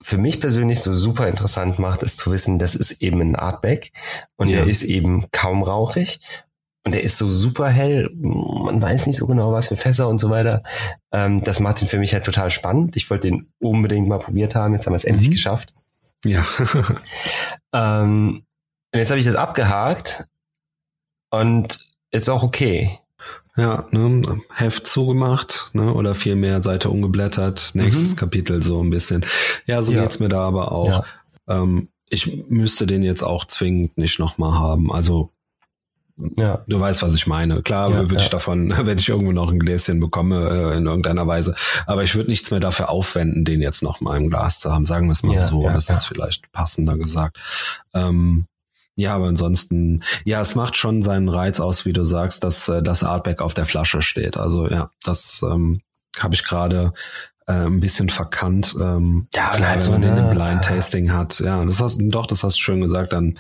für 0.03 0.19
mich 0.19 0.41
persönlich 0.41 0.81
so 0.81 0.95
super 0.95 1.27
interessant 1.29 1.79
macht, 1.79 2.03
ist 2.03 2.19
zu 2.19 2.31
wissen, 2.31 2.59
das 2.59 2.75
ist 2.75 3.03
eben 3.03 3.21
ein 3.21 3.37
Artback 3.37 3.93
und 4.37 4.49
Ja. 4.49 4.59
der 4.59 4.67
ist 4.67 4.83
eben 4.83 5.27
kaum 5.33 5.63
rauchig 5.63 6.21
und 6.85 6.93
der 6.95 7.03
ist 7.03 7.19
so 7.19 7.31
super 7.31 7.69
hell. 7.71 8.11
Man 8.15 8.81
weiß 8.81 9.07
nicht 9.07 9.17
so 9.17 9.27
genau, 9.27 9.53
was 9.53 9.69
für 9.69 9.77
Fässer 9.77 10.09
und 10.09 10.19
so 10.19 10.29
weiter. 10.31 10.63
Ähm, 11.13 11.43
das 11.43 11.61
macht 11.61 11.81
ihn 11.83 11.89
für 11.89 11.99
mich 11.99 12.13
halt 12.13 12.25
total 12.25 12.51
spannend. 12.51 12.97
Ich 12.97 13.09
wollte 13.11 13.29
den 13.29 13.53
unbedingt 13.59 14.07
mal 14.09 14.19
probiert 14.19 14.55
haben. 14.55 14.75
Jetzt 14.75 14.87
haben 14.87 14.93
wir 14.93 14.97
es 14.99 15.05
endlich 15.05 15.29
Mhm. 15.29 15.33
geschafft. 15.33 15.75
Ja. 16.25 16.45
Ähm, 17.73 18.45
jetzt 18.95 19.11
habe 19.11 19.19
ich 19.19 19.27
das 19.27 19.35
abgehakt 19.35 20.25
und 21.31 21.79
ist 22.11 22.31
auch 22.31 22.43
okay. 22.43 22.99
ja, 23.57 23.87
ne, 23.91 24.41
Heft 24.55 24.87
zugemacht, 24.87 25.71
ne, 25.73 25.93
oder 25.93 26.15
vielmehr 26.15 26.63
Seite 26.63 26.91
umgeblättert, 26.91 27.73
nächstes 27.75 28.13
Mhm. 28.13 28.17
Kapitel 28.17 28.63
so 28.63 28.83
ein 28.83 28.91
bisschen. 28.91 29.25
Ja, 29.67 29.83
so 29.83 29.93
Ja. 29.93 30.03
geht's 30.03 30.21
mir 30.21 30.29
da 30.29 30.41
aber 30.47 30.73
auch. 30.73 31.05
Ähm, 31.49 31.89
ich 32.09 32.49
müsste 32.49 32.87
den 32.87 33.03
jetzt 33.03 33.23
auch 33.23 33.45
zwingend 33.47 33.99
nicht 33.99 34.19
nochmal 34.19 34.59
haben. 34.59 34.93
Also 34.93 35.33
Ja. 36.37 36.65
Du 36.67 36.81
weißt, 36.81 37.03
was 37.03 37.15
ich 37.15 37.27
meine. 37.27 37.63
Klar 37.63 37.91
Ja, 37.91 37.97
würde 37.97 38.15
ja. 38.15 38.21
ich 38.21 38.31
davon, 38.31 38.73
wenn 38.87 38.99
ich 38.99 39.09
irgendwo 39.09 39.33
noch 39.33 39.51
ein 39.51 39.59
Gläschen 39.59 40.01
bekomme, 40.01 40.49
äh, 40.49 40.77
in 40.77 40.87
irgendeiner 40.87 41.27
Weise. 41.27 41.55
Aber 41.87 42.03
ich 42.05 42.15
würde 42.15 42.31
nichts 42.31 42.51
mehr 42.51 42.61
dafür 42.61 42.89
aufwenden, 42.89 43.45
den 43.45 43.61
jetzt 43.61 43.83
noch 43.83 44.01
mal 44.01 44.17
im 44.17 44.31
Glas 44.31 44.61
zu 44.61 44.73
haben. 44.73 44.87
Sagen 44.87 45.09
wir 45.09 45.13
es 45.13 45.23
mal 45.23 45.35
Ja, 45.35 45.41
so. 45.41 45.69
das 45.69 45.91
ist 45.91 46.05
vielleicht 46.07 46.51
passender 46.53 46.97
gesagt. 46.97 47.39
Ähm, 47.93 48.47
ja, 48.99 49.15
aber 49.15 49.27
ansonsten, 49.27 50.03
ja, 50.25 50.41
es 50.41 50.55
macht 50.55 50.77
schon 50.77 51.03
seinen 51.03 51.29
Reiz 51.29 51.61
aus, 51.61 51.85
wie 51.85 51.93
du 51.93 52.05
sagst, 52.05 52.45
dass 52.45 52.67
äh, 52.69 52.83
das 52.83 53.03
Artback 53.03 53.43
auf 53.43 53.53
der 53.53 53.67
Flasche 53.67 54.01
steht. 54.01 54.39
Also 54.39 54.69
ja, 54.71 54.91
das 55.05 55.43
ähm, 55.43 55.83
habe 56.19 56.35
ich 56.35 56.45
gerade 56.45 56.95
äh, 57.47 57.53
ein 57.53 57.81
bisschen 57.81 58.09
verkannt. 58.09 58.75
Ähm, 58.81 59.27
Ja, 59.35 59.55
klar, 59.57 59.71
halt 59.71 59.85
wenn 59.85 59.93
man 59.93 60.03
den 60.03 60.13
eine- 60.13 60.31
im 60.31 60.35
Blind 60.37 60.65
Tasting 60.65 61.13
hat. 61.13 61.41
Ja, 61.41 61.65
das 61.65 61.81
hast 61.81 61.99
doch, 62.01 62.27
das 62.27 62.43
hast 62.43 62.57
du 62.59 62.63
schön 62.63 62.81
gesagt. 62.81 63.13
Dann 63.13 63.39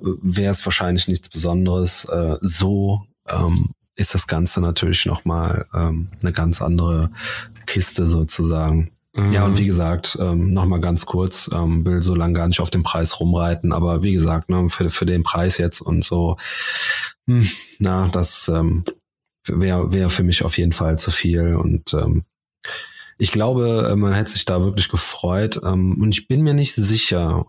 wäre 0.00 0.50
es 0.52 0.64
wahrscheinlich 0.66 1.08
nichts 1.08 1.28
Besonderes. 1.28 2.04
Äh, 2.06 2.36
so 2.40 3.02
ähm, 3.28 3.70
ist 3.96 4.14
das 4.14 4.26
Ganze 4.26 4.60
natürlich 4.60 5.06
nochmal 5.06 5.66
ähm, 5.74 6.08
eine 6.22 6.32
ganz 6.32 6.60
andere 6.62 7.10
Kiste 7.66 8.06
sozusagen. 8.06 8.90
Ja, 9.30 9.44
und 9.44 9.58
wie 9.58 9.64
gesagt, 9.66 10.18
ähm, 10.20 10.52
nochmal 10.52 10.80
ganz 10.80 11.06
kurz, 11.06 11.48
ähm, 11.54 11.84
will 11.84 12.02
so 12.02 12.16
lange 12.16 12.32
gar 12.34 12.48
nicht 12.48 12.58
auf 12.58 12.70
den 12.70 12.82
Preis 12.82 13.20
rumreiten, 13.20 13.72
aber 13.72 14.02
wie 14.02 14.12
gesagt, 14.12 14.48
ne, 14.50 14.68
für, 14.68 14.90
für 14.90 15.06
den 15.06 15.22
Preis 15.22 15.56
jetzt 15.58 15.80
und 15.80 16.02
so, 16.02 16.36
hm, 17.28 17.48
na, 17.78 18.08
das 18.08 18.48
ähm, 18.48 18.82
wäre 19.46 19.92
wär 19.92 20.10
für 20.10 20.24
mich 20.24 20.44
auf 20.44 20.58
jeden 20.58 20.72
Fall 20.72 20.98
zu 20.98 21.12
viel 21.12 21.54
und 21.54 21.94
ähm, 21.94 22.24
ich 23.18 23.32
glaube, 23.32 23.88
äh, 23.90 23.96
man 23.96 24.12
hätte 24.12 24.32
sich 24.32 24.44
da 24.44 24.62
wirklich 24.62 24.88
gefreut 24.88 25.60
ähm, 25.64 26.00
und 26.00 26.12
ich 26.12 26.28
bin 26.28 26.42
mir 26.42 26.54
nicht 26.54 26.74
sicher, 26.74 27.46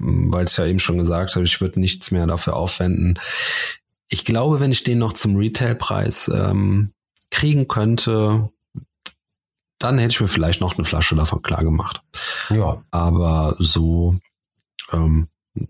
ähm, 0.00 0.32
weil 0.32 0.44
es 0.44 0.56
ja 0.56 0.66
eben 0.66 0.78
schon 0.78 0.98
gesagt 0.98 1.34
habe, 1.34 1.44
ich 1.44 1.60
würde 1.60 1.80
nichts 1.80 2.10
mehr 2.10 2.26
dafür 2.26 2.56
aufwenden. 2.56 3.18
Ich 4.08 4.24
glaube, 4.24 4.60
wenn 4.60 4.72
ich 4.72 4.84
den 4.84 4.98
noch 4.98 5.12
zum 5.12 5.36
Retailpreis 5.36 6.28
ähm, 6.28 6.92
kriegen 7.30 7.68
könnte, 7.68 8.50
dann 9.78 9.98
hätte 9.98 10.12
ich 10.12 10.20
mir 10.20 10.28
vielleicht 10.28 10.60
noch 10.60 10.76
eine 10.76 10.84
Flasche 10.84 11.16
davon 11.16 11.42
klar 11.42 11.62
gemacht. 11.62 12.02
Ja. 12.50 12.82
Aber 12.90 13.56
so 13.58 14.18
ähm, 14.92 15.28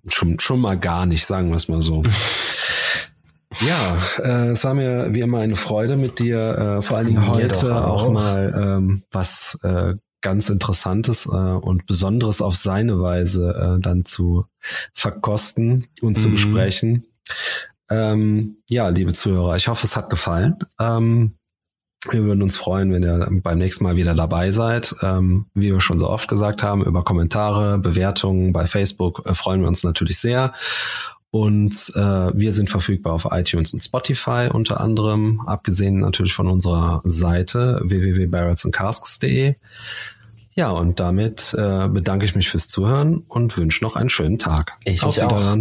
schon, 0.09 0.39
schon 0.39 0.61
mal 0.61 0.79
gar 0.79 1.07
nicht, 1.07 1.27
sagen 1.27 1.49
wir 1.49 1.57
es 1.57 1.69
mal 1.69 1.81
so. 1.81 2.03
Ja, 3.61 3.99
äh, 4.23 4.49
es 4.51 4.65
war 4.65 4.75
mir 4.75 5.15
wie 5.15 5.21
immer 5.21 5.39
eine 5.41 5.57
Freude 5.57 5.97
mit 5.97 6.19
dir, 6.19 6.79
äh, 6.79 6.83
vor 6.83 6.99
allen 6.99 7.07
Dingen 7.09 7.21
Mir 7.21 7.29
heute 7.29 7.75
auch. 7.85 8.05
auch. 8.05 8.13
mal 8.13 8.55
ähm, 8.79 9.03
was 9.11 9.59
äh, 9.63 9.95
ganz 10.21 10.49
Interessantes 10.49 11.27
äh, 11.27 11.29
und 11.31 11.87
Besonderes 11.87 12.43
auf 12.43 12.57
seine 12.57 13.01
Weise 13.01 13.77
äh, 13.79 13.81
dann 13.81 14.05
zu 14.05 14.45
verkosten 14.93 15.87
und 16.03 16.19
zu 16.19 16.29
Mhm. 16.29 16.33
besprechen. 16.33 17.07
Ähm, 17.89 18.57
ja, 18.69 18.89
liebe 18.89 19.13
Zuhörer, 19.13 19.57
ich 19.57 19.69
hoffe, 19.69 19.87
es 19.87 19.97
hat 19.97 20.11
gefallen. 20.11 20.57
Ähm, 20.81 21.37
wir 22.11 22.23
würden 22.25 22.43
uns 22.43 22.55
freuen, 22.57 22.93
wenn 22.93 23.03
ihr 23.03 23.29
beim 23.43 23.59
nächsten 23.59 23.83
Mal 23.85 23.97
wieder 23.97 24.15
dabei 24.15 24.51
seid. 24.53 24.95
Ähm, 25.03 25.47
wie 25.55 25.73
wir 25.73 25.81
schon 25.81 25.99
so 25.99 26.09
oft 26.09 26.29
gesagt 26.29 26.63
haben, 26.63 26.85
über 26.85 27.03
Kommentare, 27.03 27.79
Bewertungen 27.79 28.53
bei 28.53 28.67
Facebook 28.67 29.23
äh, 29.27 29.35
freuen 29.35 29.61
wir 29.63 29.69
uns 29.69 29.83
natürlich 29.83 30.19
sehr. 30.19 30.53
Und 31.37 31.93
äh, 31.95 32.01
wir 32.01 32.51
sind 32.51 32.71
verfügbar 32.71 33.13
auf 33.13 33.29
iTunes 33.31 33.75
und 33.75 33.85
Spotify 33.85 34.49
unter 34.51 34.81
anderem, 34.81 35.43
abgesehen 35.45 36.01
natürlich 36.01 36.33
von 36.33 36.49
unserer 36.49 37.03
Seite 37.05 37.83
www.barrelsandcasks.de. 37.85 39.57
Ja, 40.55 40.71
und 40.71 40.99
damit 40.99 41.55
äh, 41.59 41.89
bedanke 41.89 42.25
ich 42.25 42.35
mich 42.37 42.49
fürs 42.49 42.69
Zuhören 42.69 43.19
und 43.29 43.59
wünsche 43.59 43.85
noch 43.85 43.97
einen 43.97 44.09
schönen 44.09 44.39
Tag. 44.39 44.79
Ich 44.85 45.03
Auf 45.03 45.17
mich 45.17 45.25
auch. 45.25 45.57